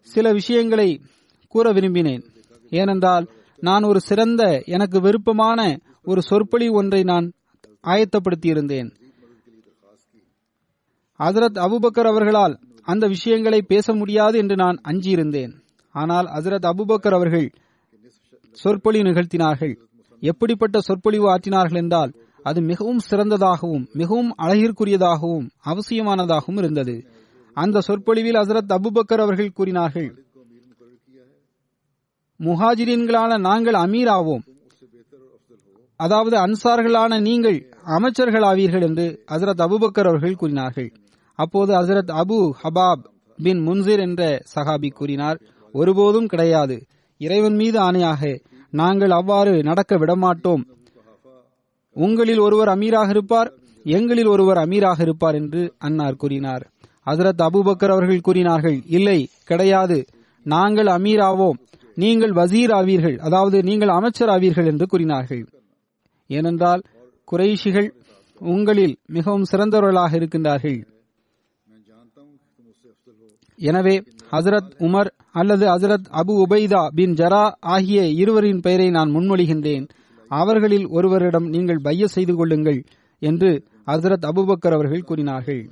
[0.00, 1.00] சில விஷயங்களை
[1.48, 2.22] கூற விரும்பினேன்.
[2.70, 3.28] ஏனென்றால்
[3.58, 7.32] நான் ஒரு சிறந்த எனக்கு விருப்பமான ஒரு சொற்பொழி ஒன்றை நான்
[7.82, 8.88] ஆயத்தப்படுத்தியிருந்தேன்.
[11.18, 15.52] ஹசரத் அபுபக்கர் அவர்களால் அந்த விஷயங்களை பேச முடியாது என்று நான் அஞ்சியிருந்தேன்.
[15.94, 17.48] ஆனால் ஹசரத் அபுபக்கர் அவர்கள்
[18.56, 19.74] சொற்பொழிவு நிகழ்த்தினார்கள்.
[20.22, 22.12] எப்படிப்பட்ட சொற்பொழிவு ஆற்றினார்கள் என்றால்
[22.42, 26.96] அது மிகவும் சிறந்ததாகவும் மிகவும் அழகிற்குரியதாகவும் அவசியமானதாகவும் இருந்தது.
[27.56, 30.10] அந்த சொற்பொழிவில் ஹசரத் அபுபக்கர் அவர்கள் கூறினார்கள்
[32.40, 34.44] முஹாஜிரின்களான நாங்கள் அமீர் ஆவோம்.
[36.00, 37.58] அதாவது அன்சார்களான நீங்கள்
[37.96, 40.90] அமைச்சர்கள் ஆவீர்கள் என்று ஹசரத் அபுபக்கர் அவர்கள் கூறினார்கள்.
[41.36, 43.04] அப்போது ஹசரத் அபு ஹபாப்
[43.42, 45.40] பின் முன்சிர் என்ற சஹாபி கூறினார்
[45.72, 46.86] ஒருபோதும் கிடையாது.
[47.18, 50.62] இறைவன் மீது ஆணையாக நாங்கள் அவ்வாறு நடக்க விடமாட்டோம்.
[51.92, 53.52] உங்களில் ஒருவர் அமீராக இருப்பார்
[53.84, 56.70] எங்களில் ஒருவர் அமீராக இருப்பார் என்று அன்னார் கூறினார்.
[57.06, 60.04] ஹசரத் அபுபக்கர் அவர்கள் கூறினார்கள் இல்லை கிடையாது.
[60.42, 61.58] நாங்கள் அமீர் ஆவோம்.
[61.94, 65.48] நீங்கள் வசீர் ஆவீர்கள் அதாவது நீங்கள் அமைச்சர் ஆவீர்கள் என்று கூறினார்கள்.
[66.26, 66.82] ஏனென்றால்
[67.32, 67.88] குறைஷிகள்
[68.38, 70.80] உங்களில் மிகவும் சிறந்தவர்களாக இருக்கின்றார்கள்.
[73.58, 79.88] எனவே ஹசரத் உமர் அல்லது ஹசரத் அபு உபைதா பின் ஜரா ஆகிய இருவரின் பெயரை நான் முன்மொழிகின்றேன்.
[80.28, 82.84] அவர்களில் ஒருவரிடம் நீங்கள் பைய செய்து கொள்ளுங்கள்
[83.18, 85.70] என்று ஹசரத் அபுபக்கர் அவர்கள் கூறினார்கள்.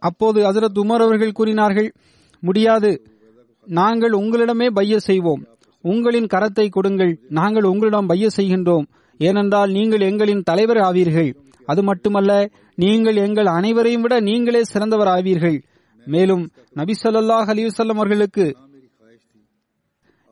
[0.00, 1.92] அப்போது ஹசரத் உமர் அவர்கள் கூறினார்கள்
[2.40, 3.18] முடியாது.
[3.64, 5.44] நாங்கள் உங்களிடமே பைய செய்வோம்.
[5.82, 7.20] உங்களின் கரத்தை கொடுங்கள்.
[7.28, 8.86] நாங்கள் உங்களிடம் பைய செய்கின்றோம்.
[9.20, 11.30] ஏனென்றால் நீங்கள் எங்களின் தலைவர் ஆவீர்கள்.
[11.68, 12.32] அது மட்டுமல்ல
[12.78, 15.58] நீங்கள் எங்கள் அனைவரையும் விட நீங்களே சிறந்தவர் ஆவீர்கள்.
[16.06, 16.44] மேலும்
[16.78, 18.46] நபி சொல்லாஹ் அலிவசல்லம் அவர்களுக்கு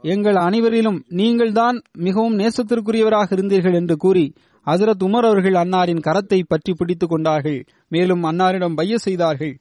[0.04, 1.76] எங்கள் அனைவரிலும் நீங்கள் தான்
[2.06, 4.26] மிகவும் நேசத்திற்குரியவராக இருந்தீர்கள் என்று கூறி
[4.66, 7.60] ஹசரத் உமர் அவர்கள் அன்னாரின் கரத்தை பற்றி பிடித்துக் கொண்டார்கள்.
[7.88, 9.54] மேலும் அன்னாரிடம் பைய செய்தார்கள்.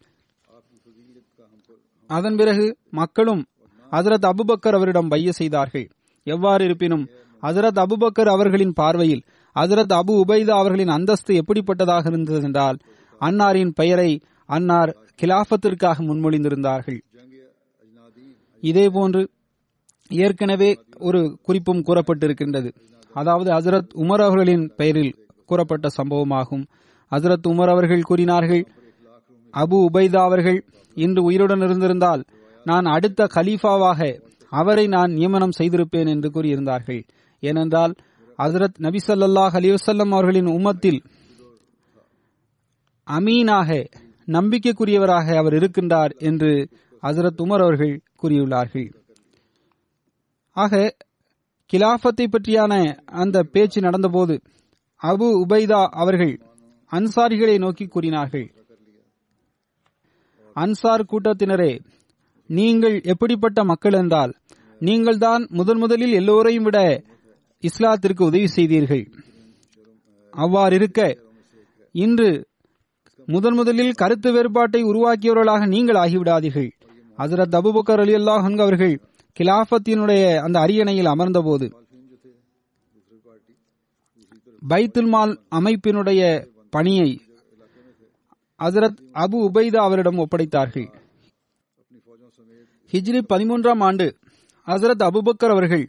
[2.09, 2.65] அதன் பிறகு
[2.99, 3.43] மக்களும்
[3.91, 5.87] ஹசரத் அபுபக்கர் அவரிடம் பைய செய்தார்கள்.
[6.27, 7.05] எவ்வாறு இருப்பினும்
[7.41, 9.23] ஹசரத் அபுபக்கர் அவர்களின் பார்வையில்
[9.59, 12.77] ஹசரத் அபு உபைதா அவர்களின் அந்தஸ்து எப்படிப்பட்டதாக இருந்தது என்றால்
[13.21, 16.99] அன்னாரின் பெயரை அன்னார் கிலாபத்திற்காக முன்மொழிந்திருந்தார்கள்.
[18.61, 19.29] இதேபோன்று
[20.09, 22.69] ஏற்கனவே ஒரு குறிப்பும் கூறப்பட்டிருக்கின்றது.
[23.13, 25.15] அதாவது ஹசரத் உமர் அவர்களின் பெயரில்
[25.45, 26.65] கூறப்பட்ட சம்பவமாகும்.
[27.11, 28.63] ஹசரத் உமர் அவர்கள் கூறினார்கள்
[29.53, 30.65] அபு உபைதா அவர்கள்
[30.95, 32.23] இன்று உயிருடன் இருந்திருந்தால்
[32.63, 37.01] நான் அடுத்த கலீஃபாவாக அவரை நான் நியமனம் செய்திருப்பேன் என்று கூறியிருந்தார்கள்.
[37.43, 37.93] ஏனென்றால்
[38.39, 40.99] ஹசரத் நபி சொல்லாஹ் அலிவசல்லம் அவர்களின் உம்மத்தில்
[43.07, 43.69] அமீனாக
[44.27, 46.51] நம்பிக்கைக்குரியவராக அவர் இருக்கின்றார் என்று
[47.03, 48.87] ஹசரத் உமர் அவர்கள் கூறியுள்ளார்கள்.
[50.53, 50.95] ஆக
[51.73, 52.73] கிலாபத்தை பற்றியான
[53.05, 54.35] அந்த பேச்சு நடந்தபோது
[55.01, 56.33] அபு உபைதா அவர்கள்
[56.91, 58.47] அன்சாரிகளை நோக்கி கூறினார்கள்.
[60.55, 61.79] அன்சார் கூட்டத்தினரே
[62.49, 64.33] நீங்கள் எப்படிப்பட்ட மக்கள் என்றால்
[64.81, 67.03] நீங்கள் தான் முதன் முதலில் எல்லோரையும் விட
[67.63, 69.03] இஸ்லாத்திற்கு உதவி செய்தீர்கள்.
[70.33, 71.01] அவ்வாறு இருக்க
[71.95, 72.29] இன்று
[73.27, 76.69] முதன் முதலில் கருத்து வேறுபாட்டை உருவாக்கியவர்களாக நீங்கள் ஆகிவிடாதீர்கள்.
[77.17, 78.95] ஹசரத் அபுபக்கர் அலி அல்லாஹ் அவர்கள்
[79.37, 81.67] கிலாபத்தினுடைய அந்த அரியணையில் அமர்ந்தபோது
[84.61, 86.21] பைத்துல்மால் அமைப்பினுடைய
[86.69, 87.09] பணியை
[88.59, 90.87] ஹசரத் அபு உபைதா அவரிடம் ஒப்படைத்தார்கள்.
[92.93, 94.07] ஹிஜ்ரி பதிமூன்றாம் ஆண்டு
[94.67, 95.85] ஹசரத் அபுபக்கர் அவர்கள்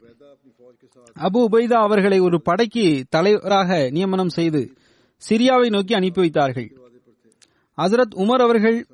[1.18, 4.72] அபு உபைதா அவர்களை ஒரு படைக்கு தலைவராக நியமனம் செய்து
[5.22, 6.68] சிரியாவை நோக்கி அனுப்பி வைத்தார்கள்.
[7.78, 8.86] ஹசரத் உமர் அவர்கள்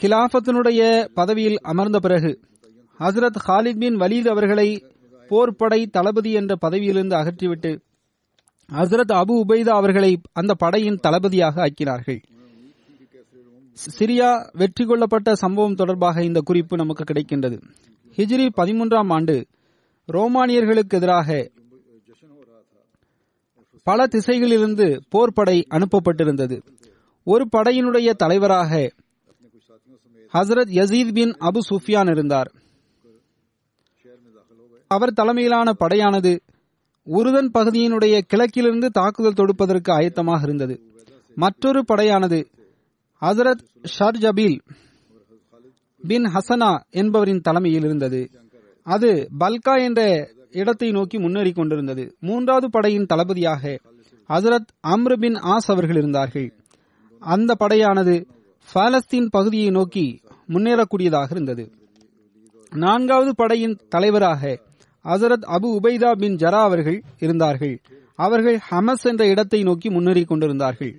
[0.00, 2.40] கிலாபத்தினுடைய பதவியில் அமர்ந்த பிறகு
[2.98, 4.68] ஹசரத் ஹாலித் பின் வலீத் அவர்களை
[5.30, 7.80] போர்படை தளபதி என்ற பதவியிலிருந்து அகற்றிவிட்டு
[8.72, 12.22] ஹசரத் அபு உபைதா அவர்களை அந்த படையின் தளபதியாக ஆக்கினார்கள்.
[13.98, 17.62] சிரியா வெற்றி கொள்ளப்பட்ட சம்பவம் தொடர்பாக இந்த குறிப்பு நமக்கு கிடைக்கின்றது.
[18.16, 19.46] ஹிஜ்ரி பதிமூன்றாம் ஆண்டு
[20.06, 21.50] ரோமானியர்களுக்கு எதிராக
[23.82, 26.62] பல திசைகளிலிருந்து போர்ப்படை அனுப்பப்பட்டிருந்தது.
[27.24, 28.92] ஒரு படையினுடைய தலைவராக
[30.32, 32.52] ஹசரத் யசீத் பின் அபு சுஃபியான் இருந்தார்.
[34.86, 36.40] அவர் தலைமையிலான படையானது
[37.02, 40.80] உருதன் பகுதியினுடைய கிழக்கிலிருந்து தாக்குதல் தொடுப்பதற்கு ஆயத்தமாக இருந்தது.
[41.34, 42.46] மற்றொரு படையானது
[43.20, 43.64] ஹசரத்
[43.98, 44.60] ஷர்ஜபீல்
[46.06, 48.30] பின் ஹசனா என்பவரின் தலைமையில் இருந்தது.
[48.86, 49.10] அது
[49.40, 50.00] பல்கா என்ற
[50.50, 52.04] இடத்தை நோக்கி முன்னேறி கொண்டிருந்தது.
[52.20, 53.80] மூன்றாவது படையின் தளபதியாக
[54.28, 56.48] ஹசரத் அம்ரு பின் ஆஸ் அவர்கள் இருந்தார்கள்.
[57.22, 58.14] அந்த படையானது
[58.68, 60.04] பாலஸ்தீன் பகுதியை நோக்கி
[60.48, 61.64] முன்னேறக்கூடியதாக இருந்தது.
[62.72, 64.42] நான்காவது படையின் தலைவராக
[65.04, 67.74] ஹசரத் அபு உபைதா பின் ஜரா அவர்கள் இருந்தார்கள்.
[68.14, 70.94] அவர்கள் ஹமஸ் என்ற இடத்தை நோக்கி முன்னேறி கொண்டிருந்தார்கள்.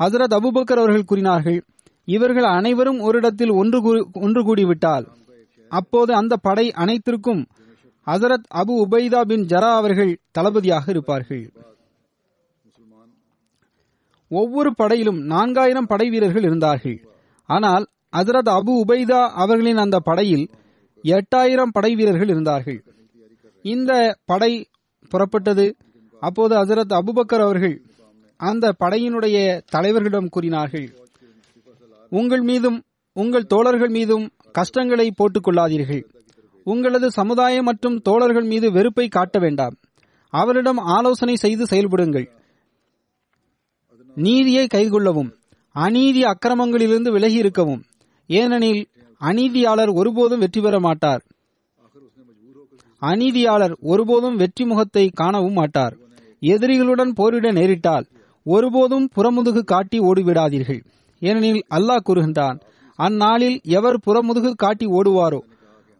[0.00, 1.58] ஹசரத் அபுபக்கர் அவர்கள் கூறினார்கள்
[2.08, 3.78] இவர்கள் அனைவரும் ஒரு இடத்தில் ஒன்று
[4.12, 5.06] ஒன்று கூடிவிட்டால்
[5.68, 7.46] அப்போது அந்த படை அனைத்திற்கும்
[8.06, 11.52] ஹசரத் அபு உபைதா பின் ஜரா அவர்கள் தளபதியாக இருப்பார்கள்.
[14.28, 17.08] ஒவ்வொரு படையிலும் நான்காயிரம் படை வீரர்கள் இருந்தார்கள்.
[17.46, 17.86] ஆனால்
[18.16, 20.50] ஹசரத் அபு உபைதா அவர்களின் அந்த படையில்
[21.02, 22.84] எட்டாயிரம் படை வீரர்கள் இருந்தார்கள்.
[23.62, 24.68] இந்த படை
[25.10, 25.72] புறப்பட்டது.
[26.20, 27.82] அப்போது ஹசரத் அபுபக்கர் அவர்கள்
[28.36, 30.94] அந்த படையினுடைய தலைவர்களிடம் கூறினார்கள்
[32.08, 36.02] உங்கள் மீதும் உங்கள் தோழர்கள் மீதும் கஷ்டங்களை போட்டுக் கொள்ளாதீர்கள்
[36.66, 39.74] உங்களது சமுதாயம் மற்றும் தோழர்கள் மீது வெறுப்பை காட்ட வேண்டாம்.
[40.32, 42.26] அவரிடம் ஆலோசனை செய்து செயல்படுங்கள்.
[44.16, 45.30] நீதியை கைகொள்ளவும்.
[45.74, 47.82] அநீதி அக்கிரமங்களிலிருந்து விலகி இருக்கவும்.
[48.30, 48.82] ஏனெனில்
[49.20, 51.22] அநீதியாளர் ஒருபோதும் வெற்றி பெற மாட்டார்.
[53.02, 55.94] அநீதியாளர் ஒருபோதும் வெற்றி முகத்தை காணவும் மாட்டார்.
[56.42, 58.06] எதிரிகளுடன் போரிட நேரிட்டால்
[58.46, 60.80] ஒருபோதும் புறமுதுகு காட்டி ஓடிவிடாதீர்கள்.
[61.22, 62.58] ஏனெனில் அல்லாஹ் கூறுகின்றான்
[62.96, 65.38] அந்நாளில் எவர் புறமுதுகு காட்டி ஓடுவாரோ?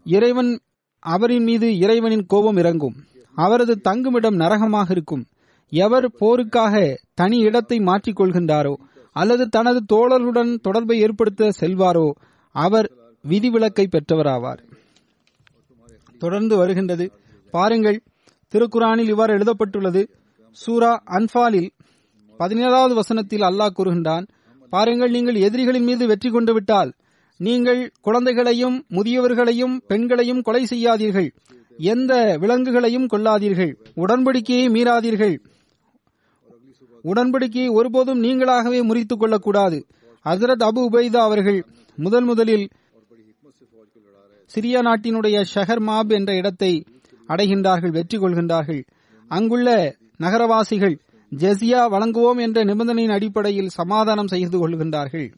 [0.05, 0.61] இறைவன்
[0.99, 2.95] அவரின் மீது இறைவனின் கோபம் இறங்கும்.
[3.34, 5.24] அவரது தங்குமிடம் நரகமாக இருக்கும்.
[5.70, 8.74] எவர் போருக்காக தனி இடத்தை மாற்றிக் கொள்கின்றாரோ?
[9.12, 12.11] அல்லது தனது தோழருடன் தொடர்பை ஏற்படுத்த செல்வாரோ?
[12.51, 12.92] அவர்
[13.28, 14.59] விதிவிலக்கை பெற்றவராவார்.
[16.18, 17.12] தொடர்ந்து வருகின்றது.
[17.51, 18.03] பாருங்கள்
[18.53, 20.11] திருக்குறானில் இவ்வாறு எழுதப்பட்டுள்ளது.
[20.51, 21.70] சூரா அன்பாலில்
[22.38, 24.26] பதினேழாவது வசனத்தில் அல்லாஹ் கூறுகின்றான்
[24.75, 26.91] பாருங்கள் நீங்கள் எதிரிகளின் மீது வெற்றி கொண்டு விட்டால்
[27.41, 31.29] நீங்கள் குழந்தைகளையும் முதியவர்களையும் பெண்களையும் கொலை செய்யாதீர்கள்.
[31.93, 32.12] எந்த
[32.43, 33.72] விலங்குகளையும் கொல்லாதீர்கள்.
[33.97, 35.35] உடன்படிக்கையை மீறாதீர்கள்.
[37.05, 39.79] உடன்படிக்கையை ஒருபோதும் நீங்களாகவே முறித்துக் கொள்ளக்கூடாது.
[40.25, 41.59] ஹசரத் அபு உபைதா அவர்கள்
[41.99, 42.66] முதல் முதலில்
[44.53, 46.72] சிரியா நாட்டினுடைய ஷஹர் மாப் என்ற இடத்தை
[47.29, 48.83] அடைகின்றார்கள் வெற்றி கொள்கின்றார்கள்.
[49.31, 49.68] அங்குள்ள
[50.16, 50.97] நகரவாசிகள்
[51.41, 55.28] ஜெசியா வழங்குவோம் என்ற நிபந்தனையின் அடிப்படையில் சமாதானம் செய்து கொள்கின்றார்கள்.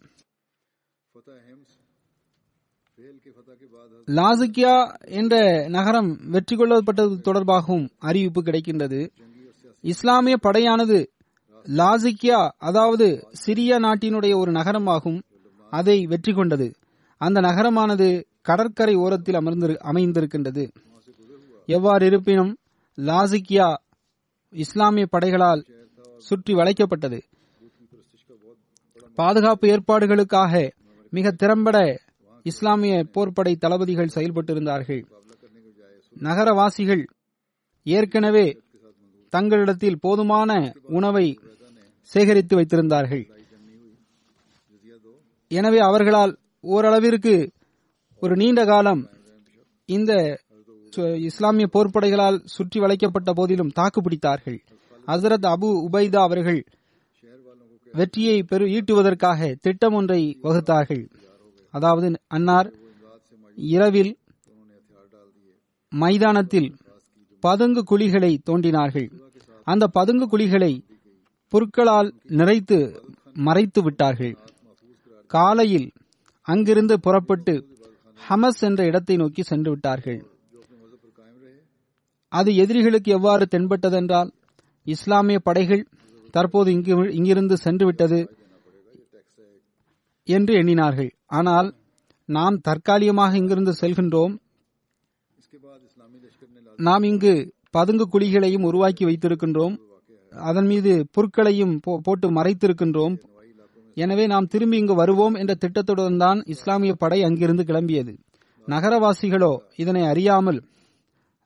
[4.09, 4.75] லாசிக்கியா
[5.21, 5.35] என்ற
[5.77, 9.01] நகரம் வெற்றி கொள்ளப்பட்டது தொடர்பாகவும் அறிவிப்பு கிடைக்கின்றது.
[9.85, 10.99] இஸ்லாமிய படையானது
[11.67, 13.07] லாசிக்கியா அதாவது
[13.43, 15.21] சிரிய நாட்டினுடைய ஒரு நகரமாகும்
[15.73, 16.69] அதை வெற்றி கொண்டது
[17.21, 18.09] அந்த நகரமானது
[18.49, 20.65] கடற்கரை ஓரத்தில் அமர்ந்து அமைந்திருக்கின்றது.
[21.69, 22.53] எவ்வாறு இருப்பினும்
[22.99, 23.69] லாசிக்கியா
[24.53, 25.63] இஸ்லாமிய படைகளால்
[26.19, 27.23] சுற்றி வளைக்கப்பட்டது.
[29.15, 30.71] பாதுகாப்பு ஏற்பாடுகளுக்காக
[31.11, 32.01] மிக திறம்பட
[32.43, 35.07] இஸ்லாமிய போர்ப்படை தளபதிகள் செயல்பட்டிருந்தார்கள்.
[36.15, 37.07] நகரவாசிகள்
[37.83, 38.61] ஏற்கனவே
[39.29, 41.39] தங்களிடத்தில் போதுமான உணவை
[42.01, 43.31] சேகரித்து வைத்திருந்தார்கள்.
[45.49, 47.53] எனவே அவர்களால் ஓரளவிற்கு
[48.21, 49.09] ஒரு நீண்ட காலம்
[49.85, 50.41] இந்த
[50.97, 54.59] சு- இஸ்லாமிய போர்ப்படைகளால் சுற்றி வளைக்கப்பட்ட போதிலும் தாக்குப்பிடித்தார்கள்.
[55.11, 56.61] ஹசரத் அபு உபைதா அவர்கள்
[57.95, 61.05] வெற்றியை பெரு ஈட்டுவதற்காக திட்டம் ஒன்றை வகுத்தார்கள்.
[61.75, 62.69] அதாவது அன்னார்
[63.59, 64.13] இரவில்
[65.93, 66.69] மைதானத்தில்
[67.43, 69.09] பதுங்கு குழிகளை தோண்டினார்கள்.
[69.67, 70.73] அந்த பதுங்கு குழிகளை
[71.53, 72.79] புற்களால் நிறைத்து
[73.47, 74.35] மறைத்து விட்டார்கள்.
[75.31, 75.89] காலையில்
[76.49, 77.55] அங்கிருந்து புறப்பட்டு
[78.21, 80.21] ஹமஸ் என்ற இடத்தை நோக்கி சென்று விட்டார்கள்.
[82.33, 84.31] அது எதிரிகளுக்கு எவ்வாறு தென்பட்டதென்றால்
[84.95, 85.85] இஸ்லாமிய படைகள்
[86.35, 88.21] தற்போது இங்கு இங்கிருந்து சென்றுவிட்டது
[90.29, 91.11] என்று எண்ணினார்கள்.
[91.39, 91.69] ஆனால்
[92.29, 94.35] நாம் தற்காலிகமாக இங்கிருந்து செல்கின்றோம்.
[96.79, 97.33] நாம் இங்கு
[97.77, 99.75] பதுங்கு குழிகளையும் உருவாக்கி வைத்திருக்கின்றோம்.
[100.35, 101.75] அதன் மீது பொருட்களையும்
[102.07, 103.15] போட்டு மறைத்திருக்கின்றோம்.
[103.97, 108.13] எனவே நாம் திரும்பி இங்கு வருவோம் என்ற திட்டத்துடன் தான் இஸ்லாமிய படை அங்கிருந்து கிளம்பியது.
[108.69, 110.59] நகரவாசிகளோ இதனை அறியாமல்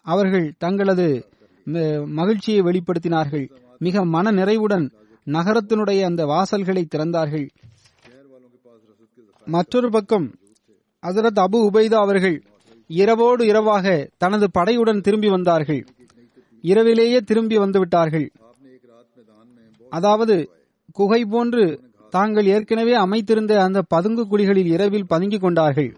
[0.06, 1.06] அவர்கள் தங்களது
[2.06, 3.50] மகிழ்ச்சியை வெளிப்படுத்தினார்கள்.
[3.78, 4.90] மிக மன நிறைவுடன்
[5.26, 7.48] நகரத்தினுடைய அந்த வாசல்களை திறந்தார்கள்.
[9.44, 10.34] மற்றொரு பக்கம்
[11.06, 12.42] ஹசரத் அபு உபைதா அவர்கள்
[12.86, 15.86] இரவோடு இரவாக தனது படையுடன் திரும்பி வந்தார்கள்.
[16.62, 18.30] இரவிலேயே திரும்பி வந்துவிட்டார்கள்.
[19.88, 20.50] அதாவது
[20.92, 25.96] குகை போன்று தாங்கள் ஏற்கனவே அமைத்திருந்த அந்த பதுங்கு குழிகளில் இரவில் பதுங்கிக் கொண்டார்கள்.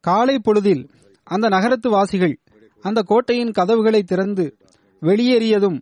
[0.00, 0.90] காலை பொழுதில்
[1.34, 2.34] அந்த நகரத்து வாசிகள்
[2.84, 4.44] அந்த கோட்டையின் கதவுகளை திறந்து
[5.02, 5.78] வெளியேறியதும்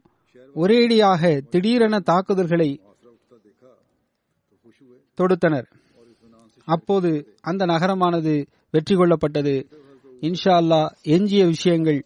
[0.57, 1.23] ஒரேடியாக
[1.53, 2.71] திடீரென தாக்குதல்களை
[5.19, 5.67] தொடுத்தனர்.
[6.69, 7.11] அப்போது
[7.51, 8.35] அந்த நகரமானது
[8.75, 9.55] வெற்றி கொள்ளப்பட்டது.
[10.27, 10.81] இன்ஷா அல்லா
[11.15, 12.01] எஞ்சிய விஷயங்கள்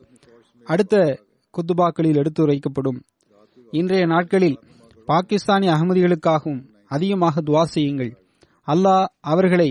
[0.67, 0.95] அடுத்த
[1.55, 3.01] குத்துபாக்களில் எடுத்துரைக்கப்படும்.
[3.81, 4.59] இன்றைய நாட்களில்
[5.09, 6.63] பாகிஸ்தானி அகமதிகளுக்காகவும்
[6.95, 8.13] அதிகமாக துவா செய்யுங்கள்.
[8.69, 9.71] அல்லாஹ் அவர்களை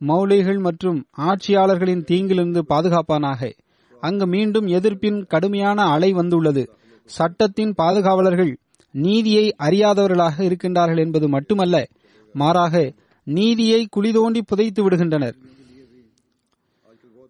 [0.00, 3.52] மௌலிகள் மற்றும் ஆட்சியாளர்களின் தீங்கிலிருந்து பாதுகாப்பானாக.
[4.00, 6.76] அங்கு மீண்டும் எதிர்ப்பின் கடுமையான அலை வந்துள்ளது.
[7.04, 8.56] சட்டத்தின் பாதுகாவலர்கள்
[8.92, 11.88] நீதியை அறியாதவர்களாக இருக்கின்றார்கள் என்பது மட்டுமல்ல
[12.32, 12.92] மாறாக
[13.24, 15.36] நீதியை குளிதோண்டி புதைத்து விடுகின்றனர்.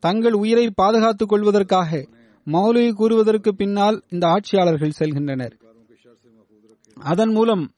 [0.01, 2.07] தங்கள் உயிரை பாதுகாத்துக் கொள்வதற்காக
[2.47, 5.53] மௌலிகை கூறுவதற்கு பின்னால் இந்த ஆட்சியாளர்கள் செல்கின்றனர்.
[6.95, 7.71] அதன் மூலம்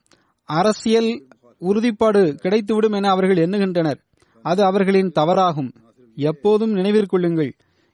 [0.45, 1.27] அரசியல்
[1.59, 4.01] உறுதிப்பாடு கிடைத்துவிடும் என அவர்கள் எண்ணுகின்றனர்.
[4.43, 5.71] அது அவர்களின் தவறாகும்.
[6.17, 7.53] எப்போதும் நினைவிற்கொள்ளுங்கள்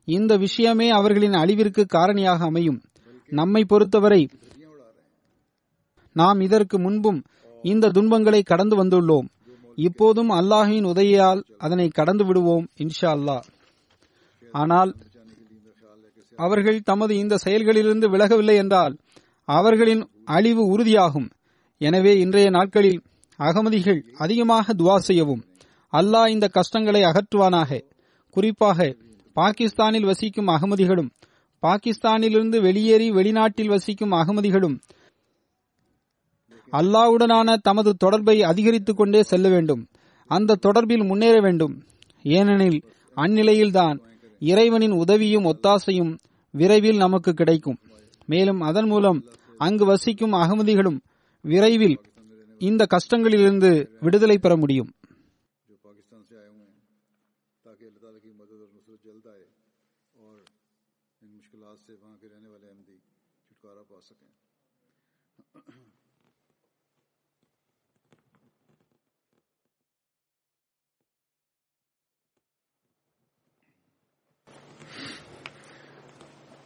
[0.09, 2.78] இந்த விஷயமே அவர்களின் அழிவிற்கு காரணியாக அமையும்.
[3.32, 4.22] நம்மை பொறுத்தவரை
[6.12, 7.18] நாம் இதற்கு முன்பும்
[7.64, 9.26] இந்த துன்பங்களை கடந்து வந்துள்ளோம்.
[9.78, 13.44] இப்போதும் அல்லாஹின் உதவியால் அதனை கடந்து விடுவோம் இன்ஷா அல்லாஹ்
[14.55, 14.90] ஆனால்
[16.38, 18.94] அவர்கள் தமது இந்த செயல்களிலிருந்து விலகவில்லை என்றால்
[19.49, 20.03] அவர்களின்
[20.36, 21.28] அழிவு உறுதியாகும்.
[21.80, 23.01] எனவே இன்றைய நாட்களில்
[23.38, 25.42] அகமதிகள் அதிகமாக துவா செய்யவும்.
[25.93, 27.82] அல்லாஹ் இந்த கஷ்டங்களை அகற்றுவானாக.
[28.30, 28.97] குறிப்பாக
[29.32, 31.11] பாகிஸ்தானில் வசிக்கும் அகமதிகளும்
[31.62, 34.80] பாகிஸ்தானிலிருந்து வெளியேறி வெளிநாட்டில் வசிக்கும் அகமதிகளும்
[36.72, 39.86] அல்லாவுடனான தமது தொடர்பை அதிகரித்துக் கொண்டே செல்ல வேண்டும்.
[40.26, 41.84] அந்த தொடர்பில் முன்னேற வேண்டும்.
[42.22, 42.82] ஏனெனில்
[43.16, 44.01] அந்நிலையில்தான்
[44.39, 46.18] இறைவனின் உதவியும் ஒத்தாசையும்
[46.51, 47.78] விரைவில் நமக்கு கிடைக்கும்.
[48.26, 49.24] மேலும் அதன் மூலம்
[49.59, 51.01] அங்கு வசிக்கும் அகமதிகளும்
[51.43, 52.01] விரைவில்
[52.59, 54.93] இந்த கஷ்டங்களிலிருந்து விடுதலை பெற முடியும்.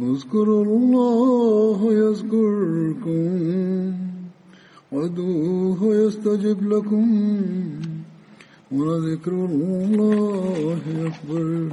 [0.00, 3.26] اذكروا الله يذكركم
[4.92, 7.06] وادعوه يستجب لكم
[8.72, 10.76] ولذكر الله
[11.06, 11.68] أكبر.